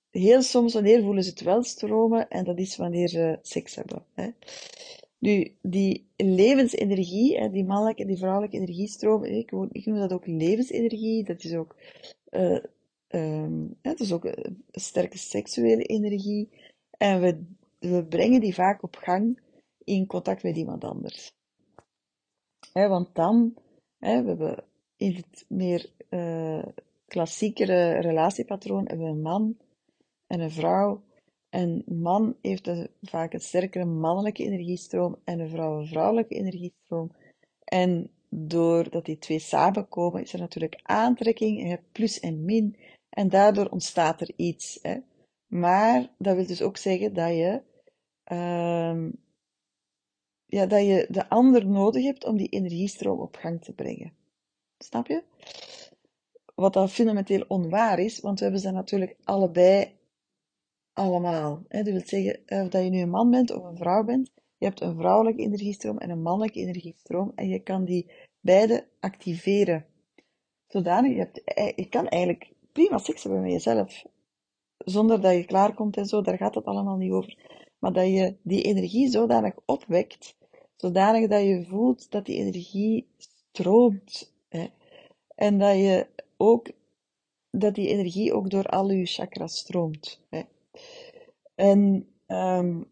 heel 0.10 0.42
soms 0.42 0.74
wanneer 0.74 1.02
voelen 1.02 1.24
ze 1.24 1.30
het 1.30 1.42
wel 1.42 1.64
stromen, 1.64 2.30
en 2.30 2.44
dat 2.44 2.58
is 2.58 2.76
wanneer 2.76 3.08
ze 3.08 3.40
seks 3.42 3.76
hebben. 3.76 4.06
Hè. 4.14 4.30
Nu, 5.18 5.56
die 5.62 6.08
levensenergie, 6.16 7.38
hè, 7.38 7.50
die 7.50 7.64
mannelijke 7.64 8.02
en 8.02 8.08
die 8.08 8.18
vrouwelijke 8.18 8.58
energiestroom, 8.58 9.24
ik, 9.24 9.52
ik 9.72 9.86
noem 9.86 9.98
dat 9.98 10.14
ook 10.14 10.28
levensenergie, 10.28 11.24
dat 11.24 11.44
is 11.44 11.54
ook, 11.54 11.76
uh, 12.32 12.64
um, 13.10 13.78
dat 13.82 14.00
is 14.00 14.12
ook 14.14 14.26
een 14.26 14.64
sterke 14.72 15.18
seksuele 15.18 15.84
energie. 15.84 16.50
En 16.98 17.22
we, 17.22 17.44
we 17.80 18.06
brengen 18.06 18.42
die 18.42 18.54
vaak 18.54 18.84
op 18.84 18.96
gang 18.96 19.40
in 19.90 20.08
contact 20.08 20.44
met 20.44 20.56
iemand 20.56 20.84
anders. 20.84 21.32
Want 22.74 23.16
dan, 23.16 23.54
hè, 23.98 24.22
we 24.22 24.28
hebben 24.28 24.64
in 24.98 25.16
het 25.16 25.46
meer 25.48 25.90
uh, 26.10 26.66
klassiekere 27.08 28.00
relatiepatroon 28.00 28.86
hebben 28.88 29.06
we 29.06 29.12
een 29.12 29.22
man 29.22 29.58
en 30.28 30.40
een 30.40 30.52
vrouw 30.52 31.04
een 31.50 31.84
man 31.86 32.36
heeft 32.42 32.70
vaak 33.02 33.34
een 33.34 33.42
sterkere 33.42 33.86
mannelijke 33.86 34.44
energiestroom 34.44 35.16
en 35.24 35.40
een 35.40 35.50
vrouw 35.50 35.80
een 35.80 35.88
vrouwelijke 35.88 36.36
energiestroom. 36.36 37.12
En 37.64 38.10
doordat 38.30 39.06
die 39.06 39.18
twee 39.18 39.40
samenkomen, 39.40 40.22
is 40.22 40.34
er 40.34 40.40
natuurlijk 40.40 40.80
aantrekking, 40.84 41.68
hebt 41.68 41.92
plus 41.92 42.20
en 42.20 42.46
min, 42.46 42.76
en 43.10 43.30
daardoor 43.30 43.66
ontstaat 43.66 44.22
er 44.22 44.32
iets. 44.36 44.82
Maar 45.48 46.10
dat 46.18 46.36
wil 46.36 46.48
dus 46.48 46.62
ook 46.62 46.78
zeggen 46.78 47.14
dat 47.14 47.30
je, 47.30 47.62
uh, 48.32 49.08
ja, 50.50 50.66
dat 50.66 50.82
je 50.82 51.08
de 51.10 51.30
ander 51.30 51.68
nodig 51.68 52.04
hebt 52.04 52.26
om 52.26 52.38
die 52.38 52.50
energiestroom 52.50 53.20
op 53.20 53.36
gang 53.36 53.62
te 53.62 53.74
brengen. 53.74 54.14
Snap 54.78 55.08
je? 55.08 55.24
Wat 56.56 56.74
dan 56.74 56.90
fundamenteel 56.90 57.46
onwaar 57.48 58.00
is, 58.00 58.20
want 58.20 58.38
we 58.38 58.44
hebben 58.44 58.62
ze 58.62 58.72
natuurlijk 58.72 59.16
allebei 59.24 59.98
allemaal. 60.94 61.64
Dat 61.68 61.86
wil 61.86 62.02
zeggen, 62.06 62.46
eh, 62.46 62.62
of 62.62 62.70
dat 62.70 62.84
je 62.84 62.90
nu 62.90 63.00
een 63.02 63.10
man 63.10 63.30
bent 63.30 63.52
of 63.52 63.64
een 63.64 63.78
vrouw 63.78 64.04
bent, 64.04 64.32
je 64.58 64.66
hebt 64.66 64.82
een 64.82 64.96
vrouwelijke 64.96 65.42
energiestroom 65.42 65.98
en 65.98 66.10
een 66.10 66.22
mannelijke 66.22 66.60
energiestroom 66.60 67.32
en 67.36 67.48
je 67.48 67.60
kan 67.60 67.86
die 67.86 68.12
beide 68.40 68.88
activeren. 69.00 69.86
Zodanig, 70.68 71.12
je, 71.12 71.18
hebt, 71.18 71.44
eh, 71.44 71.72
je 71.76 71.90
kan 71.90 72.08
eigenlijk 72.08 72.54
prima 72.72 72.98
seks 72.98 73.24
hebben 73.24 73.42
met 73.42 73.52
jezelf, 73.52 74.04
zonder 74.78 75.22
dat 75.22 75.34
je 75.34 75.46
klaarkomt 75.46 75.98
en 75.98 76.06
zo, 76.06 76.22
daar 76.22 76.38
gaat 76.38 76.56
het 76.56 76.66
allemaal 76.66 76.98
niet 76.98 77.12
over. 77.12 77.38
Maar 77.80 77.94
dat 77.94 78.08
je 78.08 78.36
die 78.42 78.62
energie 78.62 79.10
zodanig 79.10 79.54
opwekt, 79.66 80.38
zodanig 80.82 81.28
dat 81.28 81.42
je 81.42 81.66
voelt 81.66 82.12
dat 82.12 82.26
die 82.26 82.38
energie 82.38 83.08
stroomt. 83.18 84.34
Hè. 84.50 84.68
En 85.36 85.58
dat 85.58 85.76
je 85.76 86.08
ook, 86.38 86.72
dat 87.52 87.76
die 87.76 87.88
energie 87.88 88.34
ook 88.34 88.50
door 88.50 88.66
al 88.66 88.92
je 88.92 89.06
chakras 89.06 89.58
stroomt. 89.58 90.22
Hè. 90.30 90.42
En 91.56 92.08
um, 92.28 92.88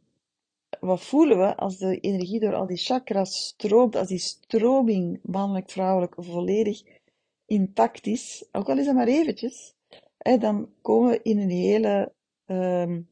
wat 0.80 1.02
voelen 1.02 1.38
we 1.38 1.56
als 1.56 1.78
de 1.78 2.00
energie 2.00 2.40
door 2.40 2.56
al 2.56 2.66
die 2.66 2.78
chakras 2.78 3.46
stroomt, 3.46 3.96
als 3.96 4.08
die 4.08 4.18
stroming, 4.18 5.20
mannelijk-vrouwelijk, 5.24 6.14
volledig 6.18 6.84
intact 7.46 8.06
is, 8.06 8.46
ook 8.52 8.70
al 8.70 8.78
is 8.78 8.86
dat 8.86 8.96
maar 8.96 9.08
eventjes, 9.08 9.76
hè, 10.18 10.38
dan 10.38 10.70
komen 10.82 11.10
we 11.10 11.20
in 11.24 11.40
een 11.40 11.50
hele 11.50 12.12
um, 12.46 13.08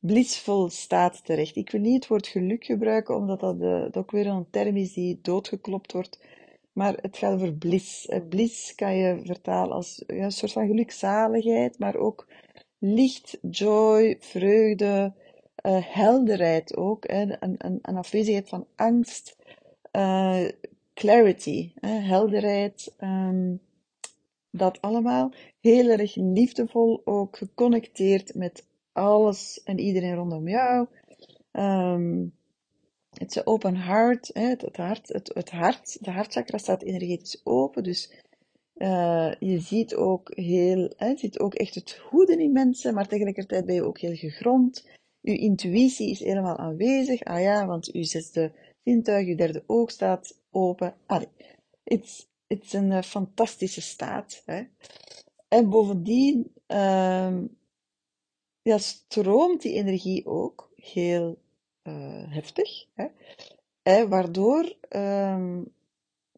blissvol 0.00 0.68
staat 0.68 1.24
terecht. 1.24 1.56
Ik 1.56 1.70
wil 1.70 1.80
niet 1.80 1.94
het 1.94 2.06
woord 2.06 2.26
geluk 2.26 2.64
gebruiken, 2.64 3.16
omdat 3.16 3.40
dat, 3.40 3.58
de, 3.58 3.88
dat 3.90 3.96
ook 3.96 4.10
weer 4.10 4.26
een 4.26 4.50
term 4.50 4.76
is 4.76 4.92
die 4.92 5.18
doodgeklopt 5.22 5.92
wordt. 5.92 6.20
Maar 6.72 6.98
het 7.00 7.18
gaat 7.18 7.32
over 7.32 7.52
bliss. 7.52 8.08
Bliss 8.28 8.74
kan 8.74 8.96
je 8.96 9.20
vertalen 9.24 9.72
als 9.72 10.02
ja, 10.06 10.24
een 10.24 10.32
soort 10.32 10.52
van 10.52 10.66
gelukzaligheid, 10.66 11.78
maar 11.78 11.96
ook 11.96 12.26
licht, 12.78 13.38
joy, 13.50 14.16
vreugde, 14.20 15.12
uh, 15.66 15.78
helderheid 15.80 16.76
ook, 16.76 17.08
een, 17.08 17.36
een, 17.40 17.78
een, 17.82 17.96
afwezigheid 17.96 18.48
van 18.48 18.66
angst, 18.76 19.36
clarity, 20.94 21.72
hè, 21.80 21.92
helderheid, 21.92 22.94
um, 23.00 23.60
dat 24.50 24.80
allemaal 24.80 25.32
heel 25.60 25.88
erg 25.88 26.14
liefdevol, 26.14 27.00
ook 27.04 27.36
geconnecteerd 27.36 28.34
met 28.34 28.64
alles 28.92 29.62
en 29.64 29.78
iedereen 29.78 30.14
rondom 30.14 30.48
jou. 30.48 30.86
Um, 31.52 32.32
het 33.10 33.36
is 33.36 33.46
open 33.46 33.76
heart, 33.76 34.30
hè, 34.32 34.42
het, 34.42 34.60
het, 34.60 34.76
hart, 34.76 35.08
het, 35.08 35.30
het 35.34 35.50
hart, 35.50 36.04
de 36.04 36.10
hartchakra 36.10 36.58
staat 36.58 36.82
energetisch 36.82 37.40
open, 37.44 37.82
dus 37.82 38.12
uh, 38.76 39.32
je 39.38 39.58
ziet 39.60 39.94
ook 39.94 40.30
heel, 40.34 40.92
hè, 40.96 41.16
ziet 41.16 41.38
ook 41.38 41.54
echt 41.54 41.74
het 41.74 41.92
goede 41.92 42.42
in 42.42 42.52
mensen, 42.52 42.94
maar 42.94 43.08
tegelijkertijd 43.08 43.64
ben 43.64 43.74
je 43.74 43.84
ook 43.84 43.98
heel 43.98 44.14
gegrond. 44.14 44.88
Je 45.20 45.38
intuïtie 45.38 46.10
is 46.10 46.20
helemaal 46.20 46.56
aanwezig. 46.56 47.22
Ah 47.22 47.40
ja, 47.40 47.66
want 47.66 47.86
je 47.92 48.04
zesde 48.04 48.52
zintuig, 48.84 49.26
je 49.26 49.36
derde 49.36 49.62
oog 49.66 49.90
staat 49.90 50.38
open. 50.50 50.94
It's, 51.84 52.28
it's 52.46 52.72
een 52.72 52.90
uh, 52.90 53.02
fantastische 53.02 53.80
staat. 53.80 54.42
Hè. 54.46 54.62
En 55.48 55.68
bovendien 55.68 56.52
uh, 56.68 57.36
ja, 58.62 58.78
stroomt 58.78 59.62
die 59.62 59.74
energie 59.74 60.26
ook 60.26 60.72
heel 60.74 61.38
uh, 61.82 62.32
heftig. 62.32 62.86
Hè. 62.94 63.06
Hè, 63.82 64.08
waardoor 64.08 64.76
um, 64.88 65.72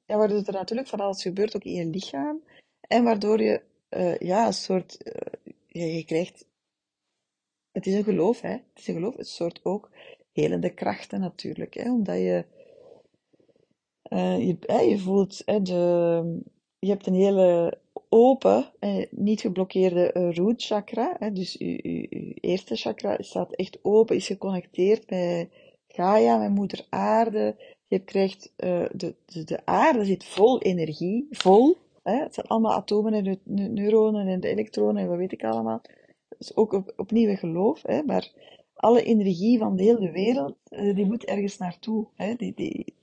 ja, 0.07 0.17
waardoor 0.17 0.43
er 0.43 0.53
natuurlijk 0.53 0.89
van 0.89 1.01
alles 1.01 1.23
gebeurt, 1.23 1.57
ook 1.57 1.65
in 1.65 1.73
je 1.73 1.87
lichaam. 1.87 2.43
En 2.81 3.05
waardoor 3.05 3.43
je 3.43 3.63
uh, 3.91 4.19
ja, 4.19 4.47
een 4.47 4.53
soort, 4.53 4.99
je, 5.67 6.05
krijgt, 6.05 6.47
het 7.73 7.87
is 7.87 7.95
een 7.95 8.05
geloof, 8.05 8.41
hè. 8.41 8.51
Het 8.51 8.63
is 8.75 8.87
een 8.87 8.95
geloof, 8.95 9.17
het 9.17 9.29
soort 9.29 9.61
ook 9.65 9.91
helende 10.33 10.75
krachten 10.75 11.21
natuurlijk, 11.21 11.75
hè. 11.75 11.91
Omdat 11.91 12.17
je, 12.17 12.45
je, 14.11 14.57
je 14.89 14.99
voelt, 14.99 15.43
hè, 15.45 15.55
je 16.79 16.89
hebt 16.89 17.07
een 17.07 17.15
hele 17.15 17.79
open, 18.13 18.65
eh, 18.79 19.07
niet 19.11 19.41
geblokkeerde 19.41 20.33
root 20.35 20.63
chakra. 20.63 21.17
Hè, 21.19 21.33
dus 21.33 21.53
je, 21.53 21.71
je, 21.83 22.35
eerste 22.41 22.77
chakra 22.77 23.17
staat 23.19 23.53
echt 23.53 23.79
open, 23.83 24.17
is 24.17 24.27
geconnecteerd 24.27 25.11
met 25.11 25.49
Gaia, 25.89 26.39
met 26.39 26.51
moeder 26.51 26.87
aarde. 26.89 27.57
Je 27.87 27.99
krijgt, 27.99 28.53
uh, 28.57 28.85
de, 28.93 29.15
de, 29.27 29.45
de 29.45 29.67
aarde 29.67 30.05
zit 30.05 30.25
vol 30.25 30.61
energie, 30.61 31.27
vol. 31.31 31.77
Hè? 32.03 32.17
Het 32.17 32.35
zijn 32.35 32.47
allemaal 32.47 32.73
atomen 32.73 33.13
en 33.13 33.39
de 33.45 33.63
neuronen 33.63 34.27
en 34.27 34.41
de 34.41 34.49
elektronen 34.49 35.03
en 35.03 35.09
wat 35.09 35.19
weet 35.19 35.33
ik 35.33 35.45
allemaal. 35.45 35.81
Dat 36.29 36.41
is 36.41 36.57
ook 36.57 36.73
op, 36.73 36.93
opnieuw 36.97 37.29
een 37.29 37.37
geloof, 37.37 37.83
hè? 37.83 38.03
maar 38.03 38.33
alle 38.75 39.03
energie 39.03 39.59
van 39.59 39.77
de 39.77 39.83
hele 39.83 40.11
wereld, 40.11 40.57
uh, 40.71 40.95
die 40.95 41.07
moet 41.07 41.25
ergens 41.25 41.59
naartoe. 41.59 42.07
Hè? 42.15 42.35
Die, 42.35 42.53
die, 42.55 42.95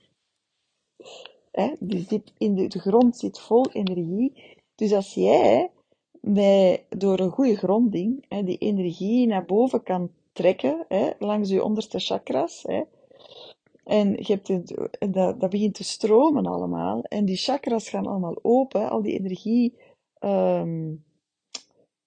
hè? 1.50 1.74
Die 1.78 2.04
zit 2.08 2.32
in 2.38 2.54
de 2.54 2.78
grond 2.78 3.16
zit 3.16 3.38
vol 3.38 3.70
energie. 3.72 4.58
Dus 4.80 4.92
als 4.92 5.14
jij 5.14 5.70
met, 6.20 6.82
door 6.88 7.20
een 7.20 7.30
goede 7.30 7.56
gronding 7.56 8.24
hè, 8.28 8.44
die 8.44 8.58
energie 8.58 9.26
naar 9.26 9.44
boven 9.44 9.82
kan 9.82 10.10
trekken, 10.32 10.84
hè, 10.88 11.10
langs 11.18 11.50
je 11.50 11.64
onderste 11.64 11.98
chakras, 11.98 12.62
hè, 12.62 12.82
en 13.84 14.10
je 14.10 14.32
hebt 14.32 14.48
het, 14.48 14.88
dat, 15.12 15.40
dat 15.40 15.50
begint 15.50 15.74
te 15.74 15.84
stromen 15.84 16.46
allemaal. 16.46 17.02
En 17.02 17.24
die 17.24 17.36
chakras 17.36 17.88
gaan 17.88 18.06
allemaal 18.06 18.38
open. 18.42 18.90
Al 18.90 19.02
die 19.02 19.18
energie. 19.18 19.74
Um, 20.20 21.04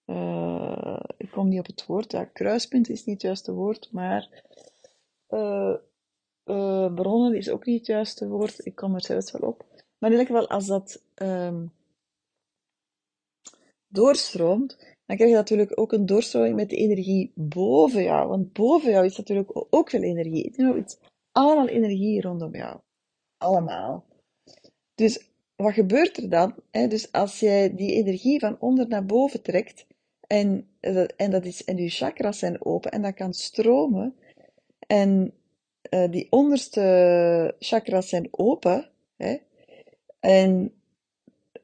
uh, 0.06 1.00
ik 1.18 1.32
kom 1.32 1.48
niet 1.48 1.60
op 1.60 1.66
het 1.66 1.86
woord. 1.86 2.12
Ja, 2.12 2.24
kruispunt 2.24 2.90
is 2.90 3.06
niet 3.06 3.16
het 3.16 3.22
juiste 3.22 3.54
woord. 3.54 3.90
Maar. 3.92 4.44
Uh, 5.30 5.76
uh, 6.46 6.94
bronnen 6.94 7.36
is 7.36 7.50
ook 7.50 7.66
niet 7.66 7.78
het 7.78 7.88
juiste 7.88 8.28
woord. 8.28 8.66
Ik 8.66 8.76
kom 8.76 8.94
er 8.94 9.02
zelfs 9.02 9.32
wel 9.32 9.50
op. 9.50 9.66
Maar 9.98 10.12
in 10.12 10.20
ieder 10.20 10.36
geval, 10.36 10.50
als 10.50 10.66
dat. 10.66 11.02
Um, 11.16 11.72
doorstroomt, 13.94 14.78
dan 15.06 15.16
krijg 15.16 15.32
je 15.32 15.38
natuurlijk 15.38 15.80
ook 15.80 15.92
een 15.92 16.06
doorstroming 16.06 16.56
met 16.56 16.70
de 16.70 16.76
energie 16.76 17.32
boven 17.36 18.04
jou. 18.04 18.28
Want 18.28 18.54
boven 18.54 18.92
jou 18.92 19.06
is 19.06 19.18
natuurlijk 19.18 19.50
ook 19.70 19.90
veel 19.90 20.02
energie. 20.02 20.54
Het 20.56 20.86
is 20.86 20.98
allemaal 21.32 21.68
energie 21.68 22.22
rondom 22.22 22.56
jou. 22.56 22.80
Allemaal. 23.38 24.06
Dus 24.96 25.32
wat 25.56 25.74
gebeurt 25.74 26.18
er 26.18 26.30
dan? 26.30 26.56
Dus 26.72 27.12
als 27.12 27.40
jij 27.40 27.76
die 27.76 27.92
energie 27.92 28.40
van 28.40 28.60
onder 28.60 28.88
naar 28.88 29.06
boven 29.06 29.42
trekt, 29.42 29.86
en, 30.28 30.68
en, 31.16 31.32
dat 31.32 31.46
is, 31.46 31.64
en 31.64 31.78
je 31.78 31.90
chakras 31.90 32.40
zijn 32.40 32.66
open, 32.66 32.92
en 32.92 33.02
dat 33.02 33.14
kan 33.14 33.34
stromen, 33.34 34.16
en 34.88 35.34
uh, 35.90 36.12
die 36.12 36.28
onderste 36.30 37.56
chakras 37.60 38.10
zijn 38.10 38.28
open, 38.32 38.90
en 40.20 40.74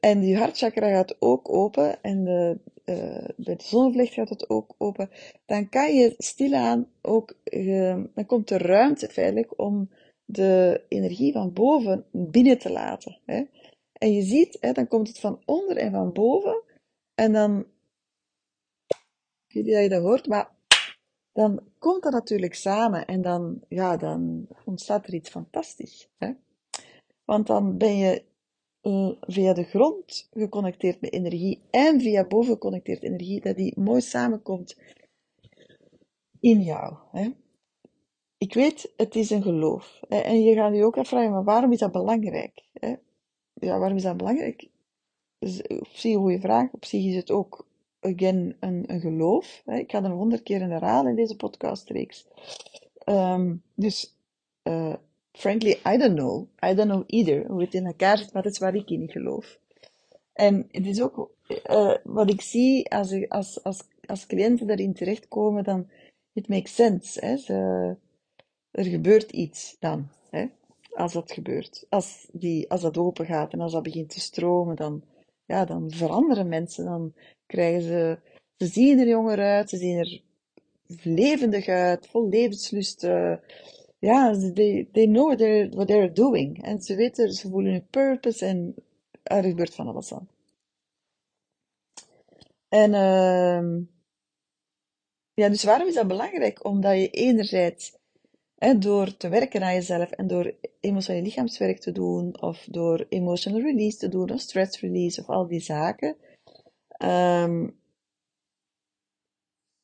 en 0.00 0.20
die 0.20 0.36
hartchakra 0.36 0.90
gaat 0.90 1.16
ook 1.18 1.48
open 1.48 2.02
en 2.02 2.24
de, 2.24 2.58
uh, 2.84 3.28
bij 3.36 3.56
de 3.56 3.64
zonnevlecht 3.64 4.12
gaat 4.12 4.28
het 4.28 4.50
ook 4.50 4.74
open. 4.78 5.10
Dan 5.46 5.68
kan 5.68 5.94
je 5.94 6.14
stilaan 6.18 6.90
ook, 7.02 7.34
uh, 7.44 8.02
dan 8.14 8.26
komt 8.26 8.50
er 8.50 8.66
ruimte 8.66 9.08
feitelijk 9.08 9.58
om 9.58 9.90
de 10.24 10.84
energie 10.88 11.32
van 11.32 11.52
boven 11.52 12.04
binnen 12.12 12.58
te 12.58 12.70
laten. 12.70 13.18
Hè. 13.24 13.44
En 13.92 14.12
je 14.12 14.22
ziet, 14.22 14.56
hè, 14.60 14.72
dan 14.72 14.88
komt 14.88 15.08
het 15.08 15.18
van 15.18 15.42
onder 15.44 15.76
en 15.76 15.90
van 15.90 16.12
boven. 16.12 16.62
En 17.14 17.32
dan, 17.32 17.66
ik 19.46 19.54
weet 19.54 19.64
niet 19.64 19.74
dat 19.74 19.82
je 19.82 19.88
dat 19.88 20.02
hoort, 20.02 20.26
maar 20.26 20.50
dan 21.32 21.60
komt 21.78 22.02
dat 22.02 22.12
natuurlijk 22.12 22.54
samen 22.54 23.06
en 23.06 23.22
dan, 23.22 23.60
ja, 23.68 23.96
dan 23.96 24.46
ontstaat 24.64 25.06
er 25.06 25.14
iets 25.14 25.30
fantastisch. 25.30 26.08
Hè? 26.18 26.32
Want 27.24 27.46
dan 27.46 27.76
ben 27.76 27.96
je 27.96 28.24
via 29.20 29.52
de 29.52 29.64
grond 29.64 30.28
geconnecteerd 30.32 31.00
met 31.00 31.12
energie 31.12 31.60
en 31.70 32.00
via 32.00 32.24
boven 32.24 32.52
geconnecteerd 32.52 33.02
energie, 33.02 33.40
dat 33.40 33.56
die 33.56 33.80
mooi 33.80 34.00
samenkomt 34.00 34.76
in 36.40 36.60
jou. 36.60 36.94
Hè? 37.12 37.28
Ik 38.38 38.54
weet, 38.54 38.92
het 38.96 39.14
is 39.14 39.30
een 39.30 39.42
geloof. 39.42 40.00
Hè? 40.08 40.18
En 40.18 40.42
je 40.42 40.54
gaat 40.54 40.74
je 40.74 40.84
ook 40.84 40.96
afvragen, 40.96 41.30
maar 41.30 41.44
waarom 41.44 41.72
is 41.72 41.78
dat 41.78 41.92
belangrijk? 41.92 42.64
Hè? 42.72 42.94
Ja, 43.54 43.78
waarom 43.78 43.96
is 43.96 44.02
dat 44.02 44.16
belangrijk? 44.16 44.68
Dus 45.38 45.62
op 45.66 45.86
zich 45.92 46.14
een 46.14 46.20
goede 46.20 46.40
vraag. 46.40 46.72
Op 46.72 46.84
zich 46.84 47.04
is 47.04 47.16
het 47.16 47.30
ook, 47.30 47.66
again, 48.00 48.56
een, 48.60 48.84
een 48.86 49.00
geloof. 49.00 49.62
Ik 49.66 49.90
ga 49.90 50.02
er 50.02 50.10
honderd 50.10 50.42
keer 50.42 50.60
in 50.60 50.70
herhalen 50.70 51.10
in 51.10 51.16
deze 51.16 51.36
podcastreeks. 51.36 52.26
Um, 53.04 53.62
dus 53.74 54.16
uh, 54.62 54.94
frankly, 55.32 55.80
I 55.86 55.96
don't 55.96 56.16
know. 56.16 56.48
I 56.64 56.74
don't 56.74 56.90
know 56.90 57.04
either 57.06 57.46
hoe 57.46 57.60
het 57.60 57.74
in 57.74 57.86
elkaar 57.86 58.18
zit, 58.18 58.32
maar 58.32 58.42
dat 58.42 58.52
is 58.52 58.58
waar 58.58 58.74
ik 58.74 58.90
in 58.90 59.08
geloof. 59.10 59.58
En 60.32 60.68
het 60.70 60.86
is 60.86 61.02
ook 61.02 61.30
uh, 61.70 61.94
wat 62.04 62.30
ik 62.30 62.40
zie 62.40 62.90
als, 62.90 63.28
als, 63.28 63.62
als, 63.62 63.82
als 64.06 64.26
cliënten 64.26 64.66
daarin 64.66 64.94
terechtkomen, 64.94 65.64
dan 65.64 65.88
it 66.32 66.48
makes 66.48 66.74
sense. 66.74 67.26
Hè? 67.26 67.34
Er 68.70 68.84
gebeurt 68.84 69.30
iets 69.30 69.76
dan, 69.78 70.08
hè? 70.30 70.46
als 70.92 71.12
dat 71.12 71.32
gebeurt. 71.32 71.86
Als, 71.88 72.28
die, 72.32 72.70
als 72.70 72.80
dat 72.80 72.98
open 72.98 73.26
gaat 73.26 73.52
en 73.52 73.60
als 73.60 73.72
dat 73.72 73.82
begint 73.82 74.10
te 74.10 74.20
stromen, 74.20 74.76
dan, 74.76 75.02
ja, 75.44 75.64
dan 75.64 75.90
veranderen 75.90 76.48
mensen. 76.48 76.84
Dan 76.84 77.14
krijgen 77.46 77.82
ze, 77.82 78.18
ze 78.56 78.66
zien 78.66 78.98
er 78.98 79.08
jonger 79.08 79.38
uit, 79.38 79.68
ze 79.68 79.76
zien 79.76 79.98
er 79.98 80.22
levendig 81.02 81.66
uit, 81.66 82.06
vol 82.06 82.28
levenslust. 82.28 83.08
Ja, 84.00 84.32
they, 84.54 84.88
they 84.92 85.06
know 85.06 85.26
what 85.26 85.38
they're, 85.38 85.68
what 85.68 85.86
they're 85.86 86.12
doing. 86.12 86.62
En 86.62 86.80
ze 86.80 86.94
weten, 86.94 87.32
ze 87.32 87.48
voelen 87.48 87.72
hun 87.72 87.86
purpose 87.90 88.46
en 88.46 88.74
er 89.22 89.42
gebeurt 89.42 89.74
van 89.74 89.86
alles 89.86 90.12
aan. 90.12 90.28
En 92.68 92.92
uh, 92.92 93.86
ja, 95.34 95.48
dus 95.48 95.64
waarom 95.64 95.88
is 95.88 95.94
dat 95.94 96.08
belangrijk? 96.08 96.64
Omdat 96.64 96.96
je 96.96 97.10
enerzijds 97.10 97.96
hè, 98.54 98.78
door 98.78 99.16
te 99.16 99.28
werken 99.28 99.62
aan 99.62 99.74
jezelf 99.74 100.10
en 100.10 100.26
door 100.26 100.54
emotioneel 100.80 101.22
lichaamswerk 101.22 101.78
te 101.78 101.92
doen, 101.92 102.42
of 102.42 102.66
door 102.70 103.06
emotional 103.08 103.60
release 103.60 103.96
te 103.96 104.08
doen, 104.08 104.30
of 104.30 104.40
stress 104.40 104.80
release, 104.80 105.20
of 105.20 105.28
al 105.28 105.46
die 105.46 105.60
zaken, 105.60 106.16
um, 107.02 107.78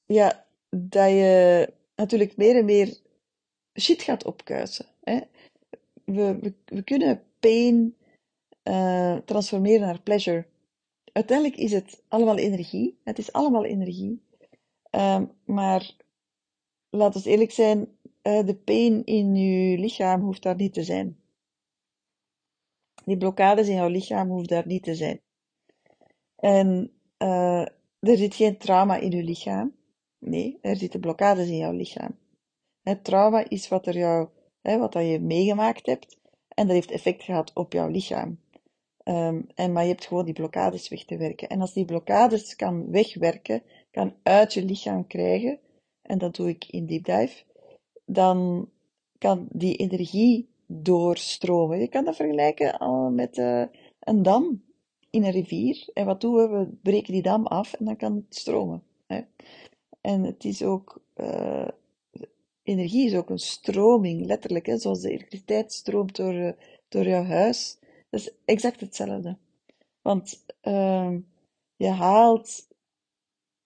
ja, 0.07 0.47
dat 0.71 1.09
je 1.09 1.73
natuurlijk 1.97 2.37
meer 2.37 2.57
en 2.57 2.65
meer 2.65 3.05
shit 3.81 4.03
gaat 4.03 4.25
opkuisen. 4.25 4.87
Hè. 5.03 5.21
We, 6.05 6.39
we, 6.41 6.55
we 6.65 6.83
kunnen 6.83 7.23
pain 7.41 7.97
uh, 8.65 9.17
transformeren 9.17 9.87
naar 9.87 10.01
pleasure. 10.01 10.47
Uiteindelijk 11.13 11.59
is 11.59 11.73
het 11.73 12.03
allemaal 12.09 12.37
energie. 12.37 12.99
Het 13.05 13.19
is 13.19 13.33
allemaal 13.33 13.65
energie. 13.65 14.23
Um, 14.91 15.31
maar 15.45 15.95
laat 16.91 17.15
ons 17.15 17.25
eerlijk 17.25 17.51
zijn, 17.51 17.97
uh, 18.23 18.47
de 18.47 18.55
pijn 18.55 19.05
in 19.05 19.37
je 19.37 19.79
lichaam 19.79 20.21
hoeft 20.21 20.43
daar 20.43 20.57
niet 20.57 20.73
te 20.73 20.83
zijn. 20.83 21.21
Die 23.05 23.17
blokkades 23.17 23.69
in 23.69 23.75
jouw 23.75 23.89
lichaam 23.89 24.29
hoeft 24.29 24.49
daar 24.49 24.67
niet 24.67 24.83
te 24.83 24.95
zijn. 24.95 25.21
En 26.37 26.93
uh, 27.19 27.61
er 27.99 28.17
zit 28.17 28.35
geen 28.35 28.59
trauma 28.59 28.97
in 28.97 29.11
je 29.11 29.23
lichaam. 29.23 29.75
Nee, 30.19 30.59
er 30.61 30.77
zitten 30.77 31.01
blokkades 31.01 31.49
in 31.49 31.57
jouw 31.57 31.73
lichaam. 31.73 32.19
Het 32.89 33.05
trauma 33.05 33.49
is 33.49 33.69
wat, 33.69 33.87
er 33.87 33.97
jou, 33.97 34.29
wat 34.63 34.93
dat 34.93 35.07
je 35.07 35.21
meegemaakt 35.21 35.87
hebt 35.87 36.19
en 36.49 36.67
dat 36.67 36.75
heeft 36.75 36.91
effect 36.91 37.23
gehad 37.23 37.53
op 37.55 37.73
jouw 37.73 37.89
lichaam. 37.89 38.39
Um, 39.05 39.47
en, 39.55 39.73
maar 39.73 39.83
je 39.83 39.89
hebt 39.89 40.07
gewoon 40.07 40.25
die 40.25 40.35
blokkades 40.35 40.89
weg 40.89 41.05
te 41.05 41.17
werken. 41.17 41.49
En 41.49 41.61
als 41.61 41.73
die 41.73 41.85
blokkades 41.85 42.57
kan 42.57 42.91
wegwerken, 42.91 43.63
kan 43.91 44.15
uit 44.23 44.55
je 44.55 44.65
lichaam 44.65 45.07
krijgen, 45.07 45.59
en 46.03 46.19
dat 46.19 46.37
doe 46.37 46.49
ik 46.49 46.65
in 46.65 46.87
deep 46.87 47.05
dive, 47.05 47.43
dan 48.05 48.69
kan 49.19 49.49
die 49.51 49.77
energie 49.77 50.49
doorstromen. 50.67 51.79
Je 51.79 51.89
kan 51.89 52.05
dat 52.05 52.17
vergelijken 52.17 52.79
al 52.79 53.11
met 53.11 53.37
uh, 53.37 53.65
een 54.01 54.23
dam 54.23 54.63
in 55.11 55.25
een 55.25 55.31
rivier. 55.31 55.89
En 55.95 56.07
wat 56.07 56.21
doen 56.21 56.35
we? 56.35 56.49
We 56.49 56.69
breken 56.83 57.13
die 57.13 57.23
dam 57.23 57.47
af 57.47 57.73
en 57.73 57.85
dan 57.85 57.97
kan 57.97 58.15
het 58.15 58.37
stromen. 58.37 58.83
Hè? 59.07 59.21
En 60.01 60.23
het 60.23 60.45
is 60.45 60.63
ook 60.63 61.01
uh, 61.17 61.69
energie 62.67 63.07
is 63.07 63.15
ook 63.15 63.31
een 63.31 63.39
stroming, 63.39 64.27
letterlijk, 64.27 64.67
hè, 64.67 64.79
zoals 64.79 65.01
de 65.01 65.11
elektriciteit 65.11 65.73
stroomt 65.73 66.17
door, 66.17 66.35
uh, 66.35 66.53
door 66.89 67.07
jouw 67.07 67.25
huis. 67.25 67.79
Dat 68.11 68.21
is 68.21 68.31
exact 68.45 68.81
hetzelfde. 68.81 69.37
Want 70.03 70.45
uh, 70.63 71.17
je 71.77 71.89
haalt, 71.89 72.69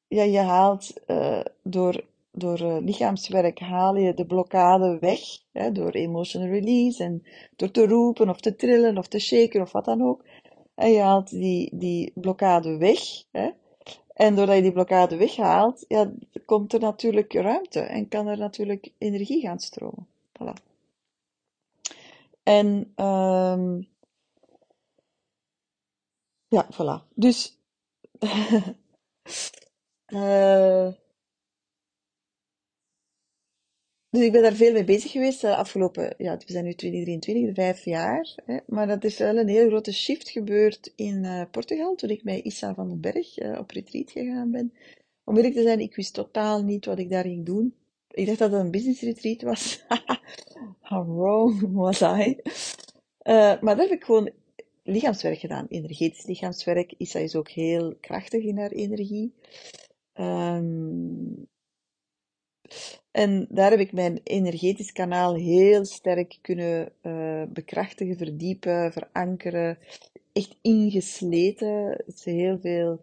ja, 0.07 0.23
je 0.23 0.39
haalt 0.39 0.93
uh, 1.07 1.45
door, 1.63 2.05
door 2.33 2.61
uh, 2.61 2.77
lichaamswerk 2.81 3.59
haal 3.59 3.97
je 3.97 4.15
de 4.15 4.27
blokkade 4.27 4.99
weg, 4.99 5.21
hè, 5.53 5.73
door 5.73 5.91
emotional 5.91 6.49
release 6.49 7.05
en 7.05 7.23
door 7.57 7.71
te 7.71 7.87
roepen 7.87 8.29
of 8.29 8.41
te 8.41 8.57
trillen 8.57 8.99
of 8.99 9.09
te 9.09 9.19
shaken 9.19 9.61
of 9.61 9.73
wat 9.73 9.85
dan 9.85 10.03
ook. 10.03 10.25
En 10.75 10.91
je 10.91 11.01
haalt 11.01 11.31
die, 11.31 11.77
die 11.77 12.13
blokkade 12.15 12.77
weg, 12.77 13.01
hè, 13.31 13.51
en 14.20 14.35
doordat 14.35 14.56
je 14.56 14.62
die 14.62 14.72
blokkade 14.72 15.16
weghaalt, 15.16 15.85
ja, 15.88 16.11
komt 16.44 16.72
er 16.72 16.80
natuurlijk 16.80 17.33
ruimte 17.33 17.80
en 17.80 18.09
kan 18.09 18.26
er 18.26 18.38
natuurlijk 18.38 18.92
energie 18.98 19.40
gaan 19.40 19.59
stromen. 19.59 20.06
Voilà. 20.38 20.52
En 22.42 22.92
um, 22.96 23.88
ja, 26.48 26.68
voilà. 26.72 27.09
Dus 27.14 27.59
uh, 30.12 30.88
Dus 34.11 34.23
ik 34.23 34.33
ben 34.33 34.42
daar 34.42 34.53
veel 34.53 34.73
mee 34.73 34.85
bezig 34.85 35.11
geweest 35.11 35.40
de 35.40 35.57
afgelopen, 35.57 36.14
ja, 36.18 36.37
we 36.37 36.53
zijn 36.53 36.64
nu 36.64 36.75
2023, 36.75 37.55
vijf 37.55 37.85
jaar. 37.85 38.35
Hè, 38.44 38.59
maar 38.66 38.87
dat 38.87 39.05
is 39.05 39.18
wel 39.18 39.37
een 39.37 39.49
heel 39.49 39.68
grote 39.68 39.92
shift 39.92 40.29
gebeurd 40.31 40.92
in 40.96 41.25
uh, 41.25 41.42
Portugal, 41.51 41.94
toen 41.94 42.11
ik 42.11 42.25
met 42.25 42.44
Issa 42.44 42.75
van 42.75 42.88
den 42.88 43.01
Berg 43.01 43.38
uh, 43.38 43.59
op 43.59 43.70
retreat 43.70 44.11
gegaan 44.11 44.51
ben. 44.51 44.73
Om 45.25 45.37
eerlijk 45.37 45.55
te 45.55 45.62
zijn, 45.62 45.81
ik 45.81 45.94
wist 45.94 46.14
totaal 46.14 46.62
niet 46.62 46.85
wat 46.85 46.99
ik 46.99 47.11
daar 47.11 47.25
ging 47.25 47.46
doen. 47.46 47.75
Ik 48.11 48.27
dacht 48.27 48.38
dat 48.38 48.53
het 48.53 48.61
een 48.61 48.70
business 48.70 49.01
retreat 49.01 49.42
was. 49.42 49.85
How 50.81 51.18
wrong 51.18 51.73
was 51.73 52.01
I? 52.01 52.37
Maar 53.61 53.61
daar 53.61 53.79
heb 53.79 53.90
ik 53.90 54.05
gewoon 54.05 54.31
lichaamswerk 54.83 55.38
gedaan, 55.38 55.66
energetisch 55.68 56.27
lichaamswerk. 56.27 56.94
Issa 56.96 57.18
is 57.18 57.37
ook 57.37 57.49
heel 57.49 57.94
krachtig 58.01 58.42
in 58.42 58.59
haar 58.59 58.70
energie. 58.70 59.35
Um, 60.14 61.49
en 63.11 63.46
daar 63.49 63.70
heb 63.70 63.81
ik 63.81 63.92
mijn 63.92 64.20
energetisch 64.25 64.92
kanaal 64.92 65.35
heel 65.35 65.85
sterk 65.85 66.38
kunnen 66.40 66.92
uh, 67.03 67.42
bekrachtigen, 67.49 68.16
verdiepen, 68.16 68.92
verankeren. 68.92 69.79
Echt 70.33 70.57
ingesleten. 70.61 72.05
Is 72.07 72.25
heel 72.25 72.59
veel, 72.59 73.01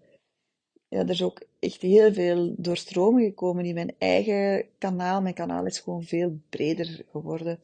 ja, 0.87 0.99
er 0.99 1.09
is 1.09 1.23
ook 1.23 1.41
echt 1.59 1.81
heel 1.81 2.13
veel 2.13 2.53
doorstroming 2.57 3.27
gekomen 3.27 3.65
in 3.65 3.73
mijn 3.73 3.95
eigen 3.97 4.65
kanaal. 4.77 5.21
Mijn 5.21 5.33
kanaal 5.33 5.65
is 5.65 5.79
gewoon 5.79 6.03
veel 6.03 6.37
breder 6.49 7.05
geworden. 7.11 7.59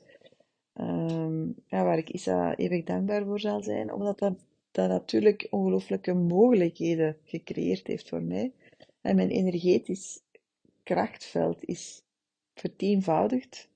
Um, 0.80 1.56
ja, 1.68 1.84
waar 1.84 1.98
ik 1.98 2.10
Isa 2.10 2.56
eeuwig 2.56 2.84
dankbaar 2.84 3.26
voor 3.26 3.40
zal 3.40 3.64
zijn, 3.64 3.94
omdat 3.94 4.20
dat, 4.20 4.34
dat 4.72 4.90
natuurlijk 4.90 5.48
ongelooflijke 5.50 6.14
mogelijkheden 6.14 7.18
gecreëerd 7.24 7.88
heeft 7.88 8.10
voor 8.10 8.22
mij. 8.22 8.52
En 9.02 9.16
mijn 9.16 9.30
energetisch 9.30 10.22
krachtveld 10.84 11.58
is 11.66 12.04
vertienvoudigd, 12.54 13.70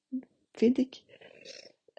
vind 0.52 0.78
ik. 0.78 1.04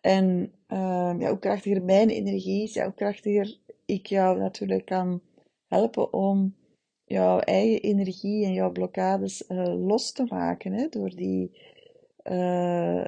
En 0.00 0.52
uh, 0.68 1.14
ja, 1.18 1.28
hoe 1.28 1.38
krachtiger 1.38 1.82
mijn 1.82 2.08
energie 2.08 2.62
is, 2.62 2.74
ja, 2.74 2.84
hoe 2.84 2.94
krachtiger 2.94 3.58
ik 3.84 4.06
jou 4.06 4.38
natuurlijk 4.38 4.84
kan 4.84 5.20
helpen 5.66 6.12
om 6.12 6.54
jouw 7.04 7.38
eigen 7.38 7.82
energie 7.82 8.44
en 8.44 8.52
jouw 8.52 8.72
blokkades 8.72 9.44
uh, 9.48 9.86
los 9.86 10.12
te 10.12 10.24
maken. 10.28 10.72
Hè, 10.72 10.88
door 10.88 11.10
die, 11.14 11.50
uh, 12.24 13.04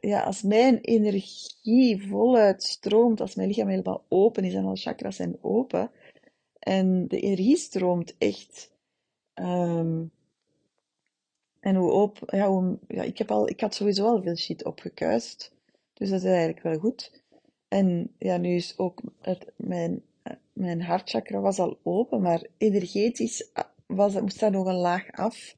ja, 0.00 0.22
als 0.22 0.42
mijn 0.42 0.80
energie 0.80 2.06
voluit 2.08 2.62
stroomt, 2.62 3.20
als 3.20 3.34
mijn 3.34 3.48
lichaam 3.48 3.68
helemaal 3.68 4.04
open 4.08 4.44
is 4.44 4.54
en 4.54 4.64
alle 4.64 4.76
chakras 4.76 5.16
zijn 5.16 5.36
open, 5.40 5.90
en 6.58 7.08
de 7.08 7.20
energie 7.20 7.56
stroomt 7.56 8.14
echt 8.18 8.72
um, 9.34 10.10
en 11.62 11.74
hoe 11.74 11.90
op, 11.90 12.18
ja, 12.26 12.48
hoe, 12.48 12.78
ja, 12.88 13.02
ik, 13.02 13.18
heb 13.18 13.30
al, 13.30 13.48
ik 13.48 13.60
had 13.60 13.74
sowieso 13.74 14.06
al 14.06 14.22
veel 14.22 14.36
shit 14.36 14.64
opgekuist. 14.64 15.52
Dus 15.92 16.10
dat 16.10 16.18
is 16.18 16.24
eigenlijk 16.24 16.62
wel 16.62 16.78
goed. 16.78 17.22
En 17.68 18.14
ja, 18.18 18.36
nu 18.36 18.54
is 18.54 18.78
ook 18.78 19.02
het, 19.20 19.52
mijn, 19.56 20.02
mijn 20.52 20.82
hartchakra 20.82 21.40
was 21.40 21.58
al 21.58 21.78
open, 21.82 22.22
maar 22.22 22.46
energetisch 22.58 23.50
was, 23.86 24.20
moest 24.20 24.40
daar 24.40 24.50
nog 24.50 24.66
een 24.66 24.74
laag 24.74 25.12
af. 25.12 25.56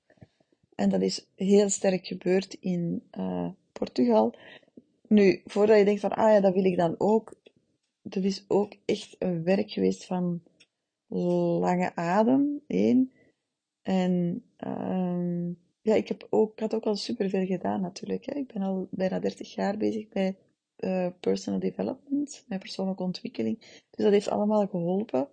En 0.75 0.91
dat 0.91 1.03
is 1.03 1.27
heel 1.35 1.69
sterk 1.69 2.07
gebeurd 2.07 2.55
in 2.61 3.03
uh, 3.19 3.49
Portugal. 3.73 4.35
Nu, 5.09 5.43
voordat 5.45 5.79
je 5.79 5.85
denkt 5.85 6.01
van, 6.01 6.11
ah 6.11 6.33
ja, 6.33 6.41
dat 6.41 6.55
wil 6.55 6.65
ik 6.65 6.77
dan 6.77 6.95
ook. 6.99 7.35
Dat 8.03 8.25
is 8.25 8.45
ook 8.49 8.75
echt 8.85 9.17
een 9.19 9.43
werk 9.45 9.71
geweest 9.71 10.05
van 10.05 10.43
lange 11.09 11.95
adem, 11.95 12.63
één. 12.67 13.13
En 13.83 14.45
um, 14.67 15.59
ja, 15.85 15.95
ik, 15.95 16.09
heb 16.09 16.27
ook, 16.31 16.53
ik 16.53 16.61
had 16.61 16.75
ook 16.75 16.85
al 16.85 16.97
superveel 16.97 17.47
gedaan 17.47 17.81
natuurlijk. 17.81 18.25
Hè. 18.25 18.35
Ik 18.35 18.53
ben 18.53 18.63
al 18.63 18.89
bijna 18.91 19.19
30 19.19 19.55
jaar 19.55 19.77
bezig 19.77 20.09
bij 20.09 20.37
uh, 20.79 21.07
personal 21.21 21.61
development, 21.61 22.45
mijn 22.49 22.61
persoonlijke 22.61 23.03
ontwikkeling. 23.03 23.59
Dus 23.91 24.05
dat 24.05 24.13
heeft 24.13 24.29
allemaal 24.29 24.67
geholpen 24.67 25.29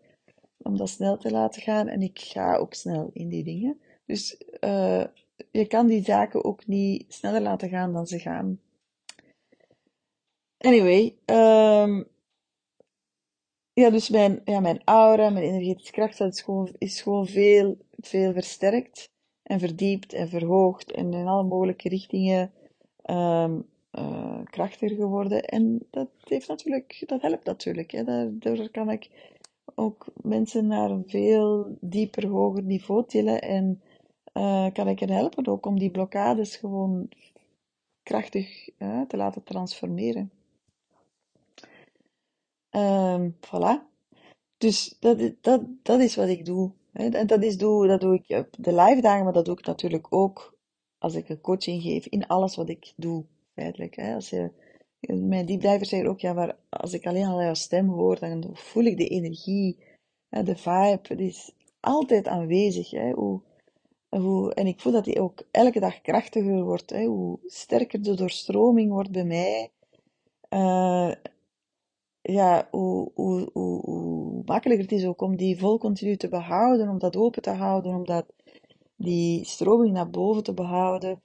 om 0.57 0.77
dat 0.77 0.89
snel 0.89 1.17
te 1.17 1.31
laten 1.31 1.61
gaan. 1.61 1.87
En 1.87 2.01
ik 2.01 2.19
ga 2.19 2.55
ook 2.55 2.73
snel 2.73 3.09
in 3.13 3.29
die 3.29 3.43
dingen. 3.43 3.79
Dus 4.05 4.41
uh, 4.59 5.03
je 5.51 5.67
kan 5.67 5.87
die 5.87 6.03
zaken 6.03 6.43
ook 6.43 6.67
niet 6.67 7.13
sneller 7.13 7.41
laten 7.41 7.69
gaan 7.69 7.93
dan 7.93 8.07
ze 8.07 8.19
gaan. 8.19 8.59
Anyway, 10.57 11.17
um, 11.25 12.07
ja, 13.73 13.89
dus 13.89 14.09
mijn, 14.09 14.41
ja, 14.45 14.59
mijn 14.59 14.81
aura, 14.83 15.29
mijn 15.29 15.45
energetische 15.45 15.91
kracht, 15.91 16.17
dat 16.17 16.33
is 16.33 16.41
gewoon, 16.41 16.75
is 16.77 17.01
gewoon 17.01 17.27
veel, 17.27 17.77
veel 17.99 18.33
versterkt 18.33 19.11
en 19.51 19.59
verdiept 19.59 20.13
en 20.13 20.29
verhoogd 20.29 20.91
en 20.91 21.13
in 21.13 21.27
alle 21.27 21.43
mogelijke 21.43 21.89
richtingen 21.89 22.51
um, 23.05 23.65
krachtiger 24.43 24.95
geworden. 24.95 25.45
En 25.45 25.87
dat 25.89 26.09
heeft 26.23 26.47
natuurlijk, 26.47 27.03
dat 27.05 27.21
helpt 27.21 27.45
natuurlijk. 27.45 27.91
Hè. 27.91 28.03
Daardoor 28.03 28.69
kan 28.69 28.89
ik 28.89 29.09
ook 29.75 30.05
mensen 30.21 30.67
naar 30.67 30.89
een 30.89 31.03
veel 31.07 31.77
dieper, 31.79 32.27
hoger 32.27 32.63
niveau 32.63 33.05
tillen 33.07 33.41
en 33.41 33.81
uh, 34.33 34.71
kan 34.73 34.87
ik 34.87 34.99
hen 34.99 35.09
helpen 35.09 35.47
ook 35.47 35.65
om 35.65 35.79
die 35.79 35.91
blokkades 35.91 36.55
gewoon 36.55 37.09
krachtig 38.03 38.69
te 39.07 39.17
laten 39.17 39.43
transformeren. 39.43 40.31
Um, 42.71 43.35
voilà. 43.39 43.89
Dus 44.57 44.95
dat, 44.99 45.33
dat, 45.41 45.61
dat 45.81 45.99
is 45.99 46.15
wat 46.15 46.27
ik 46.27 46.45
doe. 46.45 46.71
En 46.93 47.27
dat, 47.27 47.43
is, 47.43 47.58
doe, 47.58 47.88
dat 47.88 48.01
doe 48.01 48.21
ik 48.23 48.38
op 48.38 48.47
de 48.58 48.73
live 48.73 49.01
dagen, 49.01 49.23
maar 49.23 49.34
dat 49.34 49.45
doe 49.45 49.58
ik 49.58 49.65
natuurlijk 49.65 50.08
ook 50.10 50.58
als 50.97 51.15
ik 51.15 51.30
een 51.30 51.41
coaching 51.41 51.82
geef 51.82 52.06
in 52.06 52.27
alles 52.27 52.56
wat 52.56 52.69
ik 52.69 52.93
doe, 52.95 53.25
feitelijk. 53.54 53.97
Als 53.97 54.30
je, 54.30 54.51
mijn 55.08 55.45
deepdivers 55.45 55.89
zeggen 55.89 56.10
ook, 56.10 56.19
ja, 56.19 56.34
maar 56.34 56.58
als 56.69 56.93
ik 56.93 57.06
alleen 57.06 57.25
al 57.25 57.41
jouw 57.41 57.54
stem 57.54 57.89
hoor, 57.89 58.19
dan 58.19 58.49
voel 58.54 58.84
ik 58.84 58.97
de 58.97 59.08
energie, 59.08 59.77
de 60.30 60.56
vibe, 60.56 61.15
die 61.15 61.27
is 61.27 61.51
altijd 61.80 62.27
aanwezig. 62.27 62.89
Hè? 62.89 63.12
Hoe, 63.12 63.41
hoe, 64.10 64.54
en 64.54 64.67
ik 64.67 64.80
voel 64.80 64.91
dat 64.91 65.06
die 65.06 65.21
ook 65.21 65.43
elke 65.51 65.80
dag 65.80 66.01
krachtiger 66.01 66.63
wordt, 66.63 66.89
hè? 66.89 67.06
hoe 67.06 67.39
sterker 67.45 68.01
de 68.01 68.15
doorstroming 68.15 68.91
wordt 68.91 69.12
bij 69.12 69.25
mij. 69.25 69.71
Uh, 70.49 71.12
ja, 72.21 72.67
hoe, 72.71 73.12
hoe, 73.13 73.49
hoe, 73.53 73.81
hoe 73.81 74.41
makkelijker 74.45 74.88
het 74.88 74.99
is 74.99 75.05
ook 75.05 75.21
om 75.21 75.36
die 75.36 75.60
vol 75.60 75.77
continu 75.77 76.17
te 76.17 76.29
behouden, 76.29 76.89
om 76.89 76.99
dat 76.99 77.15
open 77.15 77.41
te 77.41 77.49
houden, 77.49 77.95
om 77.95 78.05
dat, 78.05 78.25
die 78.95 79.45
stroming 79.45 79.93
naar 79.93 80.10
boven 80.10 80.43
te 80.43 80.53
behouden. 80.53 81.21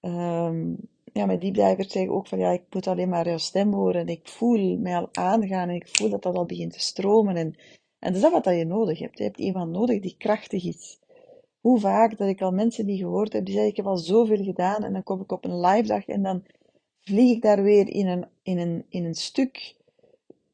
Um, 0.00 0.76
ja, 1.12 1.26
mijn 1.26 1.38
deepdivers 1.38 1.92
zeggen 1.92 2.12
ook 2.12 2.26
van 2.26 2.38
ja, 2.38 2.50
ik 2.50 2.62
moet 2.70 2.86
alleen 2.86 3.08
maar 3.08 3.28
jouw 3.28 3.38
stem 3.38 3.72
horen 3.72 4.00
en 4.00 4.08
ik 4.08 4.28
voel 4.28 4.78
mij 4.78 4.96
al 4.96 5.08
aangaan 5.12 5.68
en 5.68 5.74
ik 5.74 5.88
voel 5.88 6.10
dat 6.10 6.22
dat 6.22 6.36
al 6.36 6.44
begint 6.44 6.72
te 6.72 6.80
stromen. 6.80 7.36
En, 7.36 7.46
en 7.98 8.12
dat 8.12 8.14
is 8.14 8.20
dat 8.20 8.44
wat 8.44 8.56
je 8.56 8.64
nodig 8.64 8.98
hebt. 8.98 9.18
Je 9.18 9.24
hebt 9.24 9.38
iemand 9.38 9.70
nodig 9.72 10.00
die 10.00 10.14
krachtig 10.18 10.64
is. 10.64 10.98
Hoe 11.60 11.80
vaak 11.80 12.18
dat 12.18 12.28
ik 12.28 12.42
al 12.42 12.52
mensen 12.52 12.86
die 12.86 12.98
gehoord 12.98 13.32
heb, 13.32 13.44
die 13.44 13.54
zeggen 13.54 13.70
ik 13.70 13.76
heb 13.76 13.86
al 13.86 13.96
zoveel 13.96 14.44
gedaan 14.44 14.84
en 14.84 14.92
dan 14.92 15.02
kom 15.02 15.20
ik 15.20 15.32
op 15.32 15.44
een 15.44 15.60
live 15.60 15.86
dag 15.86 16.06
en 16.06 16.22
dan 16.22 16.42
vlieg 17.00 17.36
ik 17.36 17.42
daar 17.42 17.62
weer 17.62 17.88
in 17.88 18.06
een, 18.06 18.26
in 18.42 18.58
een, 18.58 18.84
in 18.88 19.04
een 19.04 19.14
stuk 19.14 19.74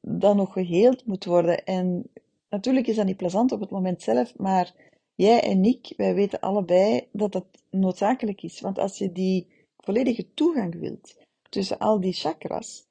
dat 0.02 0.36
nog 0.36 0.52
geheeld 0.52 1.06
moet 1.06 1.24
worden. 1.24 1.64
En 1.64 2.10
natuurlijk 2.48 2.86
is 2.86 2.96
dat 2.96 3.06
niet 3.06 3.16
plezant 3.16 3.52
op 3.52 3.60
het 3.60 3.70
moment 3.70 4.02
zelf, 4.02 4.38
maar 4.38 4.74
jij 5.14 5.42
en 5.42 5.64
ik, 5.64 5.92
wij 5.96 6.14
weten 6.14 6.40
allebei 6.40 7.08
dat 7.12 7.32
dat 7.32 7.46
noodzakelijk 7.70 8.42
is. 8.42 8.60
Want 8.60 8.78
als 8.78 8.98
je 8.98 9.12
die 9.12 9.46
volledige 9.76 10.34
toegang 10.34 10.78
wilt 10.80 11.16
tussen 11.48 11.78
al 11.78 12.00
die 12.00 12.12
chakras 12.12 12.86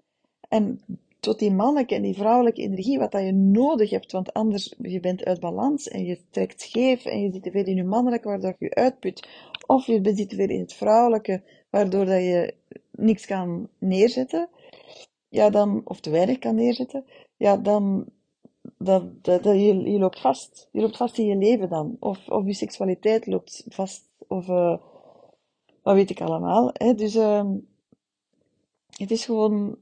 en 0.49 0.81
tot 1.19 1.39
die 1.39 1.51
mannelijke 1.51 1.95
en 1.95 2.01
die 2.01 2.15
vrouwelijke 2.15 2.61
energie, 2.61 2.99
wat 2.99 3.11
dat 3.11 3.23
je 3.23 3.31
nodig 3.31 3.89
hebt, 3.89 4.11
want 4.11 4.33
anders 4.33 4.75
je 4.77 4.99
bent 4.99 5.25
uit 5.25 5.39
balans 5.39 5.87
en 5.87 6.05
je 6.05 6.19
trekt 6.29 6.61
scheef 6.61 7.05
en 7.05 7.21
je 7.21 7.31
zit 7.31 7.43
te 7.43 7.51
veel 7.51 7.65
in 7.65 7.75
je 7.75 7.83
mannelijke, 7.83 8.27
waardoor 8.27 8.55
je 8.59 8.75
uitput, 8.75 9.27
of 9.67 9.85
je 9.85 10.01
zit 10.03 10.29
te 10.29 10.35
veel 10.35 10.49
in 10.49 10.59
het 10.59 10.73
vrouwelijke, 10.73 11.41
waardoor 11.69 12.05
dat 12.05 12.21
je 12.21 12.53
niks 12.91 13.25
kan 13.25 13.69
neerzetten 13.77 14.49
ja, 15.31 15.49
dan, 15.49 15.81
of 15.83 15.99
te 15.99 16.09
weinig 16.09 16.39
kan 16.39 16.55
neerzetten, 16.55 17.05
ja, 17.37 17.57
dan, 17.57 18.05
dat, 18.77 19.23
dat, 19.23 19.43
je, 19.43 19.91
je 19.91 19.99
loopt 19.99 20.19
vast. 20.19 20.69
Je 20.71 20.81
loopt 20.81 20.97
vast 20.97 21.17
in 21.17 21.25
je 21.25 21.35
leven 21.35 21.69
dan. 21.69 21.97
Of, 21.99 22.29
of 22.29 22.45
je 22.45 22.53
seksualiteit 22.53 23.27
loopt 23.27 23.65
vast. 23.69 24.09
Of, 24.27 24.47
uh, 24.47 24.77
wat 25.81 25.95
weet 25.95 26.09
ik 26.09 26.21
allemaal. 26.21 26.69
Hè? 26.73 26.93
Dus, 26.93 27.15
uh, 27.15 27.49
het 28.97 29.11
is 29.11 29.25
gewoon, 29.25 29.77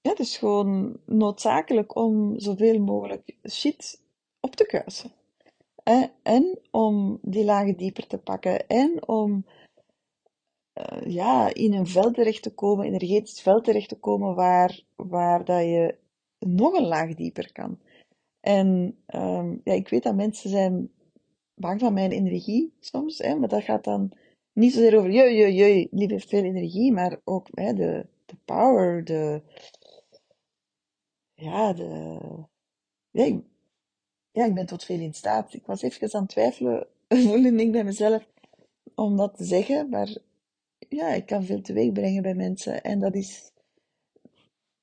ja, 0.00 0.10
het 0.10 0.18
is 0.18 0.36
gewoon 0.36 0.96
noodzakelijk 1.04 1.96
om 1.96 2.40
zoveel 2.40 2.78
mogelijk 2.80 3.36
shit 3.50 4.00
op 4.40 4.56
te 4.56 4.66
kuisen. 4.66 5.12
Hè? 5.82 6.06
En 6.22 6.58
om 6.70 7.18
die 7.22 7.44
lagen 7.44 7.76
dieper 7.76 8.06
te 8.06 8.18
pakken. 8.18 8.68
En 8.68 9.08
om 9.08 9.44
uh, 10.78 11.12
ja, 11.12 11.54
in 11.54 11.72
een 11.72 11.86
veld 11.86 12.14
terecht 12.14 12.42
te 12.42 12.54
komen, 12.54 12.86
energetisch 12.86 13.40
veld 13.40 13.64
terecht 13.64 13.88
te 13.88 13.98
komen, 13.98 14.34
waar, 14.34 14.82
waar 14.96 15.44
dat 15.44 15.62
je 15.62 15.94
nog 16.38 16.72
een 16.72 16.86
laag 16.86 17.14
dieper 17.14 17.52
kan. 17.52 17.78
En 18.40 18.98
um, 19.14 19.60
ja, 19.64 19.72
ik 19.72 19.88
weet 19.88 20.02
dat 20.02 20.14
mensen 20.14 20.50
zijn 20.50 20.90
bang 21.54 21.80
van 21.80 21.92
mijn 21.92 22.10
energie 22.10 22.72
soms, 22.80 23.18
hè, 23.18 23.34
maar 23.34 23.48
dat 23.48 23.62
gaat 23.62 23.84
dan 23.84 24.12
niet 24.52 24.72
zozeer 24.72 24.98
over, 24.98 25.10
je, 25.10 25.22
je, 25.22 25.54
je, 25.54 25.88
lief 25.90 26.28
veel 26.28 26.44
energie, 26.44 26.92
maar 26.92 27.20
ook 27.24 27.48
hè, 27.50 27.72
de, 27.72 28.06
de 28.24 28.36
power, 28.44 29.04
de, 29.04 29.42
ja, 31.34 31.72
de, 31.72 32.18
ja 33.10 33.24
ik, 33.24 33.42
ja, 34.30 34.44
ik 34.44 34.54
ben 34.54 34.66
tot 34.66 34.84
veel 34.84 35.00
in 35.00 35.14
staat. 35.14 35.54
Ik 35.54 35.66
was 35.66 35.82
even 35.82 36.14
aan 36.14 36.22
het 36.22 36.30
twijfelen, 36.30 36.86
voelde 37.08 37.52
ik 37.52 37.72
bij 37.72 37.84
mezelf, 37.84 38.26
om 38.94 39.16
dat 39.16 39.36
te 39.36 39.44
zeggen, 39.44 39.88
maar 39.88 40.16
ja, 40.88 41.08
ik 41.08 41.26
kan 41.26 41.44
veel 41.44 41.60
teweeg 41.60 41.92
brengen 41.92 42.22
bij 42.22 42.34
mensen. 42.34 42.82
En 42.82 42.98
dat 42.98 43.14
is, 43.14 43.52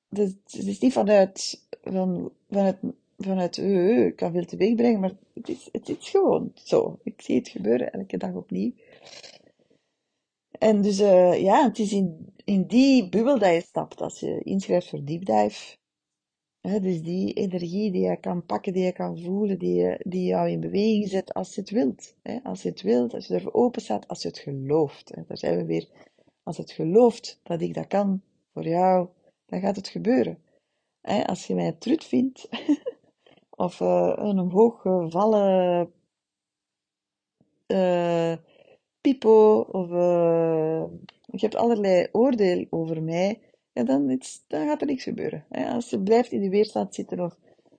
het 0.08 0.54
is 0.66 0.78
niet 0.78 0.92
vanuit, 0.92 1.66
van, 1.82 2.32
vanuit, 2.50 2.76
vanuit, 3.18 3.56
uh, 3.56 4.06
ik 4.06 4.16
kan 4.16 4.32
veel 4.32 4.44
teweeg 4.44 4.74
brengen, 4.74 5.00
maar 5.00 5.16
het 5.34 5.48
is, 5.48 5.68
het 5.72 5.88
is 5.88 6.08
gewoon 6.10 6.52
zo. 6.54 6.98
Ik 7.02 7.22
zie 7.22 7.36
het 7.36 7.48
gebeuren 7.48 7.92
elke 7.92 8.16
dag 8.16 8.32
opnieuw. 8.34 8.72
En 10.58 10.82
dus, 10.82 10.98
ja, 11.38 11.64
het 11.64 11.78
is 11.78 11.92
in, 11.92 12.32
in 12.44 12.66
die 12.66 13.08
bubbel 13.08 13.38
dat 13.38 13.54
je 13.54 13.60
stapt 13.60 14.00
als 14.00 14.20
je 14.20 14.40
inschrijft 14.42 14.88
voor 14.88 15.04
Deep 15.04 15.24
Dive. 15.24 15.76
Dus 16.66 17.02
die 17.02 17.32
energie 17.32 17.90
die 17.90 18.08
je 18.08 18.16
kan 18.16 18.46
pakken, 18.46 18.72
die 18.72 18.84
je 18.84 18.92
kan 18.92 19.18
voelen, 19.18 19.58
die, 19.58 19.74
je, 19.74 20.00
die 20.02 20.26
jou 20.26 20.50
in 20.50 20.60
beweging 20.60 21.08
zet 21.08 21.34
als 21.34 21.54
je 21.54 21.60
het 21.60 21.70
wilt. 21.70 22.14
Als 22.42 22.62
je 22.62 22.68
het 22.68 22.82
wilt, 22.82 23.14
als 23.14 23.26
je 23.26 23.34
ervoor 23.34 23.52
open 23.52 23.82
staat, 23.82 24.08
als 24.08 24.22
je 24.22 24.28
het 24.28 24.38
gelooft. 24.38 25.14
Hè. 25.14 25.22
Daar 25.26 25.38
zijn 25.38 25.56
we 25.56 25.64
weer. 25.64 25.88
Als 26.42 26.56
het 26.56 26.70
gelooft 26.70 27.40
dat 27.42 27.60
ik 27.60 27.74
dat 27.74 27.86
kan 27.86 28.22
voor 28.52 28.64
jou, 28.64 29.08
dan 29.46 29.60
gaat 29.60 29.76
het 29.76 29.88
gebeuren. 29.88 30.38
Als 31.26 31.46
je 31.46 31.54
mij 31.54 31.72
trut 31.72 32.04
vindt, 32.04 32.48
of 33.66 33.80
uh, 33.80 34.12
een 34.16 34.38
omhoog 34.38 34.80
gevallen 34.80 35.92
uh, 37.66 38.36
pipo, 39.00 39.60
of 39.60 39.90
uh, 39.90 40.84
je 41.26 41.38
hebt 41.38 41.56
allerlei 41.56 42.08
oordeel 42.12 42.66
over 42.70 43.02
mij, 43.02 43.40
ja, 43.76 43.82
dan, 43.82 44.20
dan 44.46 44.66
gaat 44.66 44.80
er 44.80 44.86
niks 44.86 45.02
gebeuren. 45.02 45.44
Als 45.48 45.90
je 45.90 46.00
blijft 46.00 46.32
in 46.32 46.40
de 46.40 46.48
weerstand 46.48 46.94
zitten 46.94 47.20
of 47.20 47.36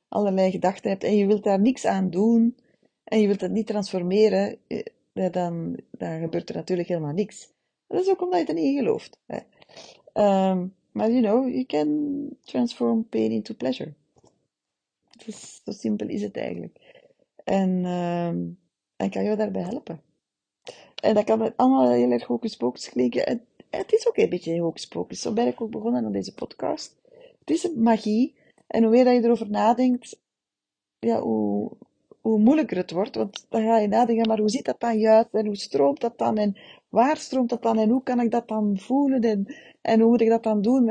allerlei 0.08 0.52
gedachten 0.52 0.90
hebt 0.90 1.04
en 1.04 1.18
je 1.18 1.26
wilt 1.26 1.44
daar 1.44 1.60
niks 1.60 1.86
aan 1.86 2.10
doen 2.10 2.56
en 3.04 3.20
je 3.20 3.28
wilt 3.28 3.42
het 3.42 3.52
niet 3.52 3.68
transformeren, 3.68 4.58
ja, 5.14 5.30
dan, 5.30 5.78
dan 5.92 6.20
gebeurt 6.20 6.50
er 6.50 6.56
natuurlijk 6.56 6.88
helemaal 6.88 7.14
niks. 7.14 7.50
Dat 7.88 8.02
is 8.02 8.10
ook 8.10 8.22
omdat 8.22 8.40
je 8.40 8.46
er 8.46 8.54
niet 8.54 8.66
in 8.66 8.78
gelooft. 8.78 9.20
Hè. 9.26 9.40
Um, 10.50 10.74
maar 10.92 11.12
you 11.12 11.22
know, 11.22 11.48
you 11.48 11.66
can 11.66 12.30
transform 12.44 13.10
pain 13.10 13.32
into 13.32 13.54
pleasure. 13.54 13.94
Zo 15.64 15.72
simpel 15.72 16.08
is 16.08 16.22
het 16.22 16.38
eigenlijk. 16.38 17.06
En, 17.44 17.86
um, 17.86 18.60
en 18.96 19.10
kan 19.10 19.24
je 19.24 19.36
daarbij 19.36 19.62
helpen. 19.62 20.02
En 21.02 21.14
dat 21.14 21.24
kan 21.24 21.56
allemaal 21.56 21.92
heel 21.92 22.12
erg 22.12 22.24
hocus 22.24 22.56
pocus 22.56 22.88
het 23.70 23.92
is 23.94 24.08
ook 24.08 24.18
een 24.18 24.30
beetje 24.30 24.60
hocus 24.60 24.88
pocus. 24.88 25.22
Zo 25.22 25.34
ben 25.34 25.48
ik 25.48 25.62
ook 25.62 25.72
begonnen 25.72 26.06
aan 26.06 26.12
deze 26.12 26.34
podcast. 26.34 26.96
Het 27.40 27.50
is 27.50 27.74
magie. 27.76 28.36
En 28.68 28.84
hoe 28.84 28.92
meer 28.92 29.04
dat 29.04 29.14
je 29.14 29.24
erover 29.24 29.50
nadenkt, 29.50 30.20
ja, 31.00 31.22
hoe, 31.22 31.72
hoe 32.22 32.40
moeilijker 32.40 32.78
het 32.78 32.92
wordt. 32.92 33.16
Want 33.16 33.46
dan 33.50 33.62
ga 33.62 33.78
je 33.80 33.88
nadenken, 33.88 34.28
maar 34.28 34.40
hoe 34.40 34.50
ziet 34.50 34.66
dat 34.66 34.80
dan 34.80 34.98
juist? 35.00 35.28
En 35.32 35.46
hoe 35.46 35.56
stroomt 35.56 36.02
dat 36.02 36.18
dan? 36.18 36.38
En 36.38 36.58
waar 36.90 37.18
stroomt 37.18 37.50
dat 37.50 37.62
dan? 37.62 37.80
En 37.80 37.90
hoe 37.90 38.04
kan 38.04 38.20
ik 38.20 38.32
dat 38.32 38.48
dan 38.48 38.78
voelen? 38.78 39.22
En, 39.22 39.56
en 39.82 40.00
hoe 40.00 40.10
moet 40.10 40.22
ik 40.22 40.30
dat 40.30 40.44
dan 40.44 40.62
doen? 40.62 40.86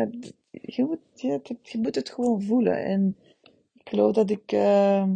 Je, 0.50 0.84
moet, 0.84 0.98
je, 1.14 1.40
je 1.62 1.78
moet 1.78 1.94
het 1.94 2.10
gewoon 2.10 2.42
voelen. 2.42 2.84
En 2.84 3.16
ik 3.74 3.88
geloof 3.88 4.12
dat 4.12 4.30
ik 4.30 4.52
uh, 4.52 5.08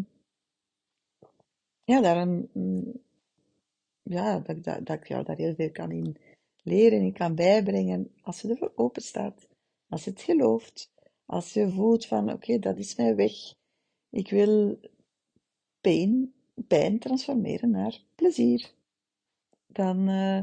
ja, 1.85 2.01
daar 2.01 2.17
een, 2.17 2.49
ja, 4.03 4.39
dat, 4.39 4.65
dat, 4.65 4.87
dat 4.87 4.97
ik 4.97 5.09
jou 5.09 5.25
daar 5.25 5.37
heel 5.37 5.55
veel 5.55 5.71
kan 5.71 5.91
in 5.91 6.17
leren 6.71 7.01
en 7.01 7.13
kan 7.13 7.35
bijbrengen 7.35 8.13
als 8.23 8.41
je 8.41 8.49
ervoor 8.49 8.73
open 8.75 9.03
staat. 9.03 9.49
Als 9.89 10.05
je 10.05 10.11
het 10.11 10.21
gelooft. 10.21 10.93
Als 11.27 11.53
je 11.53 11.71
voelt 11.71 12.07
van, 12.07 12.33
oké, 12.33 12.59
dat 12.59 12.77
is 12.77 12.97
mijn 12.97 13.17
weg. 13.17 13.33
Ik 14.11 14.31
wil 14.31 14.79
pijn, 15.81 16.33
pijn 16.67 16.99
transformeren 16.99 17.71
naar 17.71 18.03
plezier. 18.15 18.73
Dan 19.67 20.09
uh, 20.09 20.41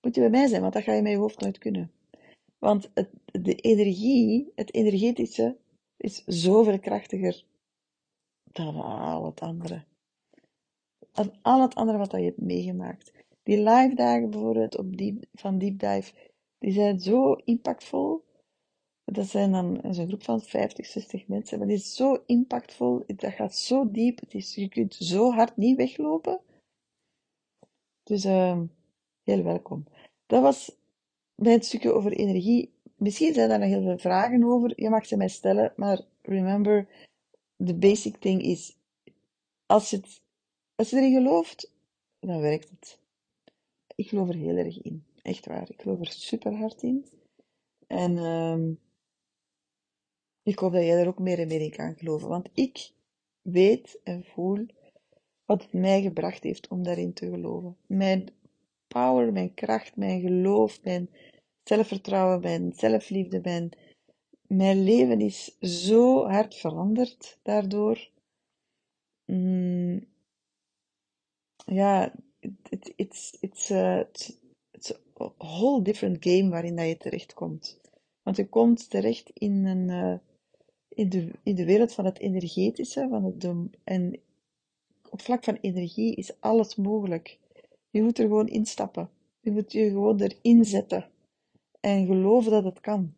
moet 0.00 0.14
je 0.14 0.20
bij 0.20 0.30
mij 0.30 0.46
zijn, 0.46 0.60
want 0.60 0.72
dat 0.72 0.82
ga 0.82 0.92
je 0.92 1.02
met 1.02 1.12
je 1.12 1.18
hoofd 1.18 1.40
nooit 1.40 1.58
kunnen. 1.58 1.92
Want 2.58 2.90
het, 2.94 3.10
de 3.24 3.54
energie, 3.54 4.52
het 4.54 4.74
energetische, 4.74 5.56
is 5.96 6.24
zoveel 6.26 6.78
krachtiger 6.78 7.44
dan 8.52 8.74
al 8.80 9.26
het 9.26 9.40
andere. 9.40 9.84
Dan 11.12 11.32
al 11.42 11.62
het 11.62 11.74
andere 11.74 11.98
wat 11.98 12.10
je 12.10 12.18
hebt 12.18 12.40
meegemaakt. 12.40 13.12
Die 13.48 13.62
live 13.62 13.94
dagen 13.94 14.30
bijvoorbeeld 14.30 14.76
op 14.76 14.86
van 15.32 15.58
Deep 15.58 15.78
Dive, 15.78 16.12
die 16.58 16.72
zijn 16.72 17.00
zo 17.00 17.32
impactvol. 17.32 18.24
Dat 19.04 19.26
zijn 19.26 19.52
dan 19.52 19.78
een 19.82 20.06
groep 20.08 20.22
van 20.22 20.40
50, 20.40 20.86
60 20.86 21.26
mensen, 21.26 21.58
maar 21.58 21.66
die 21.66 21.76
is 21.76 21.94
zo 21.94 22.22
impactvol, 22.26 23.04
dat 23.06 23.32
gaat 23.32 23.56
zo 23.56 23.90
diep, 23.90 24.20
is, 24.28 24.54
je 24.54 24.68
kunt 24.68 24.94
zo 24.94 25.30
hard 25.30 25.56
niet 25.56 25.76
weglopen. 25.76 26.40
Dus 28.02 28.24
uh, 28.24 28.60
heel 29.22 29.42
welkom. 29.42 29.84
Dat 30.26 30.42
was 30.42 30.76
mijn 31.34 31.62
stukje 31.62 31.92
over 31.92 32.12
energie. 32.12 32.72
Misschien 32.96 33.34
zijn 33.34 33.48
daar 33.48 33.58
nog 33.58 33.68
heel 33.68 33.82
veel 33.82 33.98
vragen 33.98 34.44
over. 34.44 34.72
Je 34.76 34.90
mag 34.90 35.06
ze 35.06 35.16
mij 35.16 35.28
stellen, 35.28 35.72
maar 35.76 36.00
remember, 36.22 36.88
the 37.64 37.74
basic 37.74 38.16
thing 38.16 38.42
is, 38.42 38.76
als 39.66 39.90
het, 39.90 40.22
als 40.74 40.90
je 40.90 40.96
erin 40.96 41.12
gelooft, 41.12 41.72
dan 42.20 42.40
werkt 42.40 42.70
het. 42.70 43.06
Ik 43.98 44.08
geloof 44.08 44.28
er 44.28 44.34
heel 44.34 44.56
erg 44.56 44.82
in. 44.82 45.04
Echt 45.22 45.46
waar. 45.46 45.70
Ik 45.70 45.80
geloof 45.80 46.00
er 46.00 46.06
super 46.06 46.54
hard 46.54 46.82
in. 46.82 47.06
En 47.86 48.16
um, 48.16 48.78
ik 50.42 50.58
hoop 50.58 50.72
dat 50.72 50.82
jij 50.82 51.00
er 51.00 51.06
ook 51.06 51.18
meer 51.18 51.38
en 51.38 51.48
meer 51.48 51.60
in 51.60 51.70
kan 51.70 51.94
geloven. 51.96 52.28
Want 52.28 52.48
ik 52.52 52.90
weet 53.42 54.00
en 54.04 54.24
voel 54.24 54.66
wat 55.44 55.62
het 55.62 55.72
mij 55.72 56.02
gebracht 56.02 56.42
heeft 56.42 56.68
om 56.68 56.82
daarin 56.82 57.12
te 57.12 57.30
geloven. 57.30 57.76
Mijn 57.86 58.28
power, 58.86 59.32
mijn 59.32 59.54
kracht, 59.54 59.96
mijn 59.96 60.20
geloof, 60.20 60.82
mijn 60.82 61.10
zelfvertrouwen, 61.62 62.40
mijn 62.40 62.72
zelfliefde, 62.72 63.40
mijn, 63.40 63.70
mijn 64.46 64.82
leven 64.82 65.20
is 65.20 65.58
zo 65.58 66.26
hard 66.26 66.54
veranderd 66.54 67.38
daardoor. 67.42 68.10
Mm, 69.24 70.06
ja, 71.66 72.14
it, 72.70 72.92
it's, 72.96 73.70
a, 73.70 74.06
it's 74.72 74.92
whole 75.38 75.82
different 75.82 76.24
game 76.24 76.50
waarin 76.50 76.76
dat 76.76 76.86
je 76.86 76.96
terechtkomt. 76.96 77.80
Want 78.22 78.36
je 78.36 78.48
komt 78.48 78.90
terecht 78.90 79.30
in, 79.34 79.64
een, 79.64 79.88
uh, 79.88 80.18
in, 80.88 81.08
de, 81.08 81.30
in 81.42 81.54
de 81.54 81.64
wereld 81.64 81.92
van 81.92 82.04
het 82.04 82.18
energetische, 82.18 83.06
van 83.10 83.24
het, 83.24 83.48
en 83.84 84.20
op 85.10 85.20
vlak 85.20 85.44
van 85.44 85.58
energie 85.60 86.14
is 86.14 86.40
alles 86.40 86.76
mogelijk. 86.76 87.38
Je 87.90 88.02
moet 88.02 88.18
er 88.18 88.26
gewoon 88.26 88.48
instappen. 88.48 89.10
Je 89.40 89.50
moet 89.50 89.72
je 89.72 89.88
gewoon 89.88 90.20
erin 90.20 90.64
zetten. 90.64 91.10
En 91.80 92.06
geloven 92.06 92.50
dat 92.50 92.64
het 92.64 92.80
kan. 92.80 93.14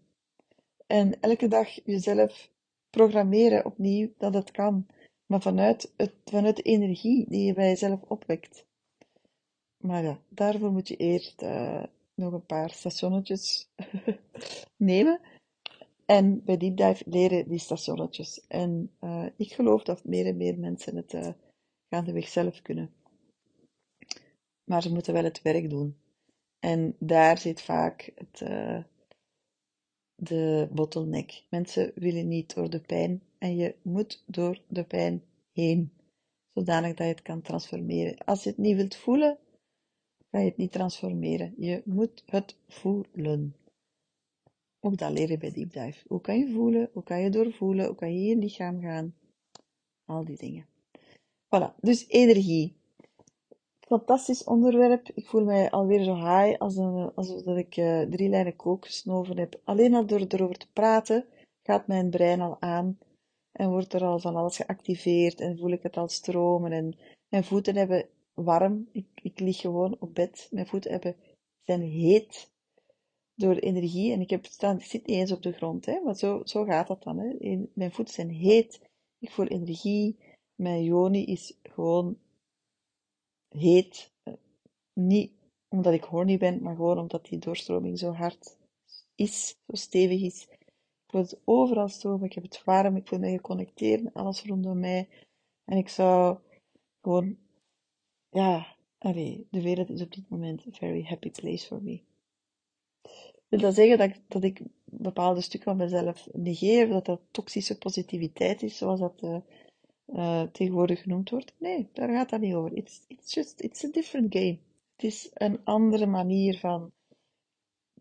En 0.87 1.21
elke 1.21 1.49
dag 1.49 1.85
jezelf 1.85 2.51
programmeren 2.91 3.65
opnieuw 3.65 4.09
dat 4.19 4.35
het 4.35 4.51
kan. 4.51 4.87
Maar 5.27 5.43
vanuit, 5.43 5.93
het, 5.97 6.13
vanuit 6.25 6.57
de 6.57 6.63
energie 6.63 7.25
die 7.29 7.45
je 7.45 7.53
bij 7.53 7.69
jezelf 7.69 8.03
opwekt. 8.03 8.65
Maar 9.81 10.03
ja, 10.03 10.21
daarvoor 10.29 10.73
moet 10.73 10.89
je 10.89 10.97
eerst 10.97 11.43
uh, 11.43 11.85
nog 12.15 12.33
een 12.33 12.47
paar 12.47 12.71
stationnetjes 12.71 13.69
nemen. 14.77 15.21
En 16.07 16.45
bij 16.45 16.57
Deep 16.57 16.77
Dive 16.77 17.05
leren 17.07 17.49
die 17.49 17.59
stationnetjes. 17.59 18.47
En 18.47 18.91
uh, 19.01 19.27
ik 19.37 19.53
geloof 19.53 19.83
dat 19.83 20.05
meer 20.05 20.27
en 20.27 20.37
meer 20.37 20.59
mensen 20.59 20.97
het 20.97 21.13
uh, 21.13 21.29
gaandeweg 21.89 22.29
zelf 22.29 22.63
kunnen. 22.63 22.93
Maar 24.65 24.83
ze 24.83 24.93
moeten 24.93 25.13
wel 25.13 25.25
het 25.25 25.43
werk 25.43 25.71
doen. 25.71 25.97
En 26.59 26.97
daar 26.99 27.39
zit 27.39 27.63
vaak 27.63 28.13
het, 28.15 28.39
de 30.15 30.69
bottleneck. 30.73 31.43
Mensen 31.49 31.93
willen 31.95 32.29
niet 32.29 32.55
door 32.55 32.71
de 32.71 32.81
pijn. 32.81 33.23
En 33.39 33.57
je 33.57 33.75
moet 33.83 34.23
door 34.27 34.63
de 34.69 34.85
pijn 34.85 35.23
heen. 35.53 35.93
Zodanig 36.55 36.95
dat 36.95 37.07
je 37.07 37.13
het 37.13 37.23
kan 37.23 37.43
transformeren. 37.43 38.25
Als 38.25 38.43
je 38.43 38.49
het 38.49 38.59
niet 38.59 38.77
wilt 38.77 38.97
voelen, 38.97 39.39
ga 40.31 40.39
je 40.39 40.49
het 40.49 40.57
niet 40.57 40.73
transformeren. 40.73 41.55
Je 41.57 41.83
moet 41.85 42.23
het 42.27 42.57
voelen. 42.69 43.55
Ook 44.81 44.99
dat 44.99 45.13
leren 45.13 45.39
bij 45.39 45.53
Deep 45.53 45.73
Dive. 45.73 46.05
Hoe 46.09 46.21
kan 46.21 46.39
je 46.39 46.53
voelen? 46.53 46.91
Hoe 46.93 47.03
kan 47.03 47.21
je 47.21 47.31
doorvoelen? 47.31 47.87
Hoe 47.87 47.95
kan 47.95 48.13
je 48.13 48.21
in 48.21 48.27
je 48.27 48.37
lichaam 48.37 48.81
gaan? 48.81 49.15
Al 50.05 50.25
die 50.25 50.37
dingen. 50.37 50.67
Voilà, 51.47 51.81
dus 51.81 52.09
energie. 52.09 52.77
Fantastisch 53.81 54.45
onderwerp. 54.45 55.09
Ik 55.15 55.27
voel 55.27 55.45
mij 55.45 55.71
alweer 55.71 56.03
zo 56.03 56.15
high 56.15 56.59
als 56.59 56.77
een, 56.77 57.13
dat 57.45 57.57
ik 57.57 57.77
uh, 57.77 58.03
drie 58.03 58.29
lijnen 58.29 58.57
kook 58.57 58.87
gesnoven 58.87 59.39
heb. 59.39 59.61
Alleen 59.65 59.95
al 59.95 60.07
door 60.07 60.25
erover 60.29 60.59
te 60.59 60.71
praten 60.73 61.27
gaat 61.63 61.87
mijn 61.87 62.11
brein 62.11 62.41
al 62.41 62.61
aan 62.61 62.99
en 63.53 63.71
wordt 63.71 63.93
er 63.93 64.05
al 64.05 64.19
van 64.19 64.37
alles 64.37 64.57
geactiveerd 64.57 65.41
en 65.41 65.59
voel 65.59 65.71
ik 65.71 65.83
het 65.83 65.97
al 65.97 66.09
stromen 66.09 66.73
en 66.73 66.97
mijn 67.29 67.45
voeten 67.45 67.77
hebben 67.77 68.09
warm. 68.43 68.89
Ik, 68.93 69.07
ik 69.23 69.41
lig 69.41 69.61
gewoon 69.61 69.97
op 70.01 70.15
bed. 70.15 70.49
Mijn 70.51 70.67
voeten 70.67 70.91
hebben 70.91 71.17
zijn 71.63 71.83
heet 71.83 72.51
door 73.35 73.55
energie. 73.55 74.13
En 74.13 74.21
ik, 74.21 74.31
heb 74.31 74.47
staan, 74.47 74.77
ik 74.77 74.85
zit 74.85 75.07
niet 75.07 75.17
eens 75.17 75.33
op 75.33 75.43
de 75.43 75.53
grond, 75.53 75.87
hè, 75.87 76.01
maar 76.01 76.17
zo, 76.17 76.41
zo 76.45 76.65
gaat 76.65 76.89
dat 76.89 77.03
dan. 77.03 77.19
Hè. 77.19 77.57
Mijn 77.73 77.93
voeten 77.93 78.15
zijn 78.15 78.31
heet, 78.31 78.81
ik 79.19 79.31
voel 79.31 79.47
energie. 79.47 80.17
Mijn 80.55 80.85
joni 80.85 81.25
is 81.25 81.57
gewoon 81.63 82.19
heet. 83.49 84.13
Niet 84.93 85.33
omdat 85.69 85.93
ik 85.93 86.05
horny 86.05 86.39
ben, 86.39 86.63
maar 86.63 86.75
gewoon 86.75 86.99
omdat 86.99 87.25
die 87.25 87.39
doorstroming 87.39 87.99
zo 87.99 88.13
hard 88.13 88.57
is, 89.15 89.57
zo 89.67 89.77
stevig 89.77 90.21
is. 90.23 90.47
Ik 90.51 91.17
voel 91.17 91.21
het 91.21 91.41
overal 91.45 91.89
stromen, 91.89 92.27
ik 92.27 92.33
heb 92.33 92.43
het 92.43 92.65
warm, 92.65 92.97
ik 92.97 93.09
voel 93.09 93.19
me 93.19 93.31
geconnecteerd 93.31 94.03
met 94.03 94.15
alles 94.15 94.45
rondom 94.45 94.81
mij. 94.81 95.09
En 95.65 95.77
ik 95.77 95.89
zou 95.89 96.39
gewoon, 97.03 97.39
ja, 98.31 98.77
allee, 98.99 99.47
de 99.51 99.63
wereld 99.63 99.91
is 99.91 100.03
op 100.03 100.13
dit 100.13 100.29
moment 100.29 100.67
a 100.67 100.71
very 100.71 101.03
happy 101.03 101.31
place 101.31 101.67
for 101.67 101.83
me. 101.83 102.01
Wil 103.49 103.61
dat 103.61 103.75
zeggen 103.75 103.99
dat 103.99 104.09
ik, 104.09 104.21
dat 104.29 104.43
ik 104.45 104.61
bepaalde 104.85 105.41
stukken 105.41 105.69
van 105.69 105.79
mezelf 105.79 106.29
negeer, 106.33 106.89
dat 106.89 107.07
dat 107.07 107.21
toxische 107.31 107.79
positiviteit 107.79 108.63
is, 108.63 108.77
zoals 108.77 109.01
dat 109.01 109.23
uh, 109.23 109.37
uh, 110.07 110.43
tegenwoordig 110.43 111.03
genoemd 111.03 111.31
wordt? 111.31 111.55
Nee, 111.59 111.89
daar 111.93 112.09
gaat 112.09 112.31
dat 112.31 112.41
niet 112.41 112.55
over. 112.55 112.77
It's, 112.77 113.05
just, 113.25 113.61
it's 113.61 113.85
a 113.85 113.89
different 113.89 114.35
game. 114.35 114.59
Het 114.93 115.05
is 115.05 115.31
een 115.35 115.65
andere 115.65 116.07
manier 116.07 116.59
van, 116.59 116.93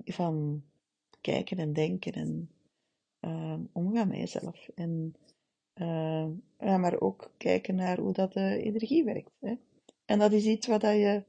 van 0.06 0.64
kijken 1.22 1.58
en 1.58 1.74
denken 1.74 2.14
en 2.14 2.50
uh, 3.22 3.60
omgaan 3.72 4.08
met 4.08 4.18
jezelf. 4.18 4.70
En, 4.76 5.16
ja, 6.60 6.78
maar 6.78 7.00
ook 7.00 7.32
kijken 7.38 7.76
naar 7.76 8.00
hoe 8.00 8.14
dat 8.14 8.34
de 8.34 8.62
energie 8.62 9.04
werkt. 9.04 9.32
Hè? 9.40 9.56
En 10.10 10.20
dat 10.20 10.32
is 10.32 10.46
iets 10.46 10.68
wat 10.68 10.82
dat 10.82 10.96
je 10.96 11.24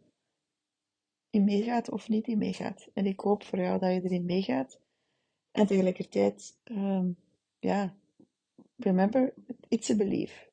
in 1.30 1.44
meegaat 1.44 1.90
of 1.90 2.08
niet 2.08 2.26
in 2.26 2.38
meegaat. 2.38 2.88
En 2.94 3.06
ik 3.06 3.20
hoop 3.20 3.42
voor 3.42 3.58
jou 3.58 3.78
dat 3.78 3.92
je 3.92 4.02
erin 4.02 4.24
meegaat. 4.24 4.80
En 5.50 5.66
tegelijkertijd, 5.66 6.58
um, 6.64 7.16
ja, 7.58 7.94
remember, 8.76 9.34
it's 9.68 9.90
a 9.90 9.96
belief. 9.96 10.50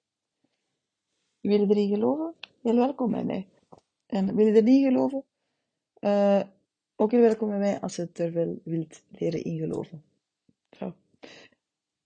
Wil 1.39 1.59
je 1.59 1.67
erin 1.67 1.89
geloven? 1.89 2.33
Heel 2.61 2.75
welkom 2.75 3.11
bij 3.11 3.23
mij. 3.23 3.47
En 4.05 4.35
wil 4.35 4.45
je 4.45 4.53
er 4.53 4.63
niet 4.63 4.85
geloven? 4.85 5.23
Uh, 5.99 6.41
ook 6.95 7.11
heel 7.11 7.21
welkom 7.21 7.49
bij 7.49 7.59
mij 7.59 7.79
als 7.81 7.95
je 7.95 8.01
het 8.01 8.19
er 8.19 8.33
wel 8.33 8.61
wilt 8.63 9.03
leren 9.09 9.43
ingeloven. 9.43 10.03
Zo. 10.77 10.93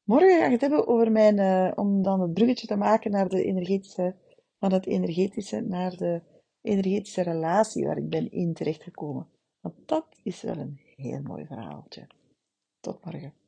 Morgen 0.03 0.39
ga 0.39 0.45
ik 0.45 0.51
het 0.51 0.61
hebben 0.61 0.87
over 0.87 1.11
mijn, 1.11 1.37
uh, 1.37 1.71
om 1.75 2.01
dan 2.01 2.21
het 2.21 2.33
bruggetje 2.33 2.67
te 2.67 2.75
maken 2.75 3.11
naar 3.11 3.29
de 3.29 3.43
energetische, 3.43 4.15
van 4.61 4.73
het 4.73 4.85
energetische 4.85 5.61
naar 5.61 5.97
de 5.97 6.21
energetische 6.61 7.21
relatie 7.21 7.85
waar 7.85 7.97
ik 7.97 8.09
ben 8.09 8.31
in 8.31 8.53
terechtgekomen. 8.53 9.27
Want 9.59 9.75
dat 9.85 10.05
is 10.23 10.41
wel 10.41 10.57
een 10.57 10.79
heel 10.95 11.21
mooi 11.21 11.45
verhaaltje. 11.45 12.07
Tot 12.79 13.05
morgen. 13.05 13.40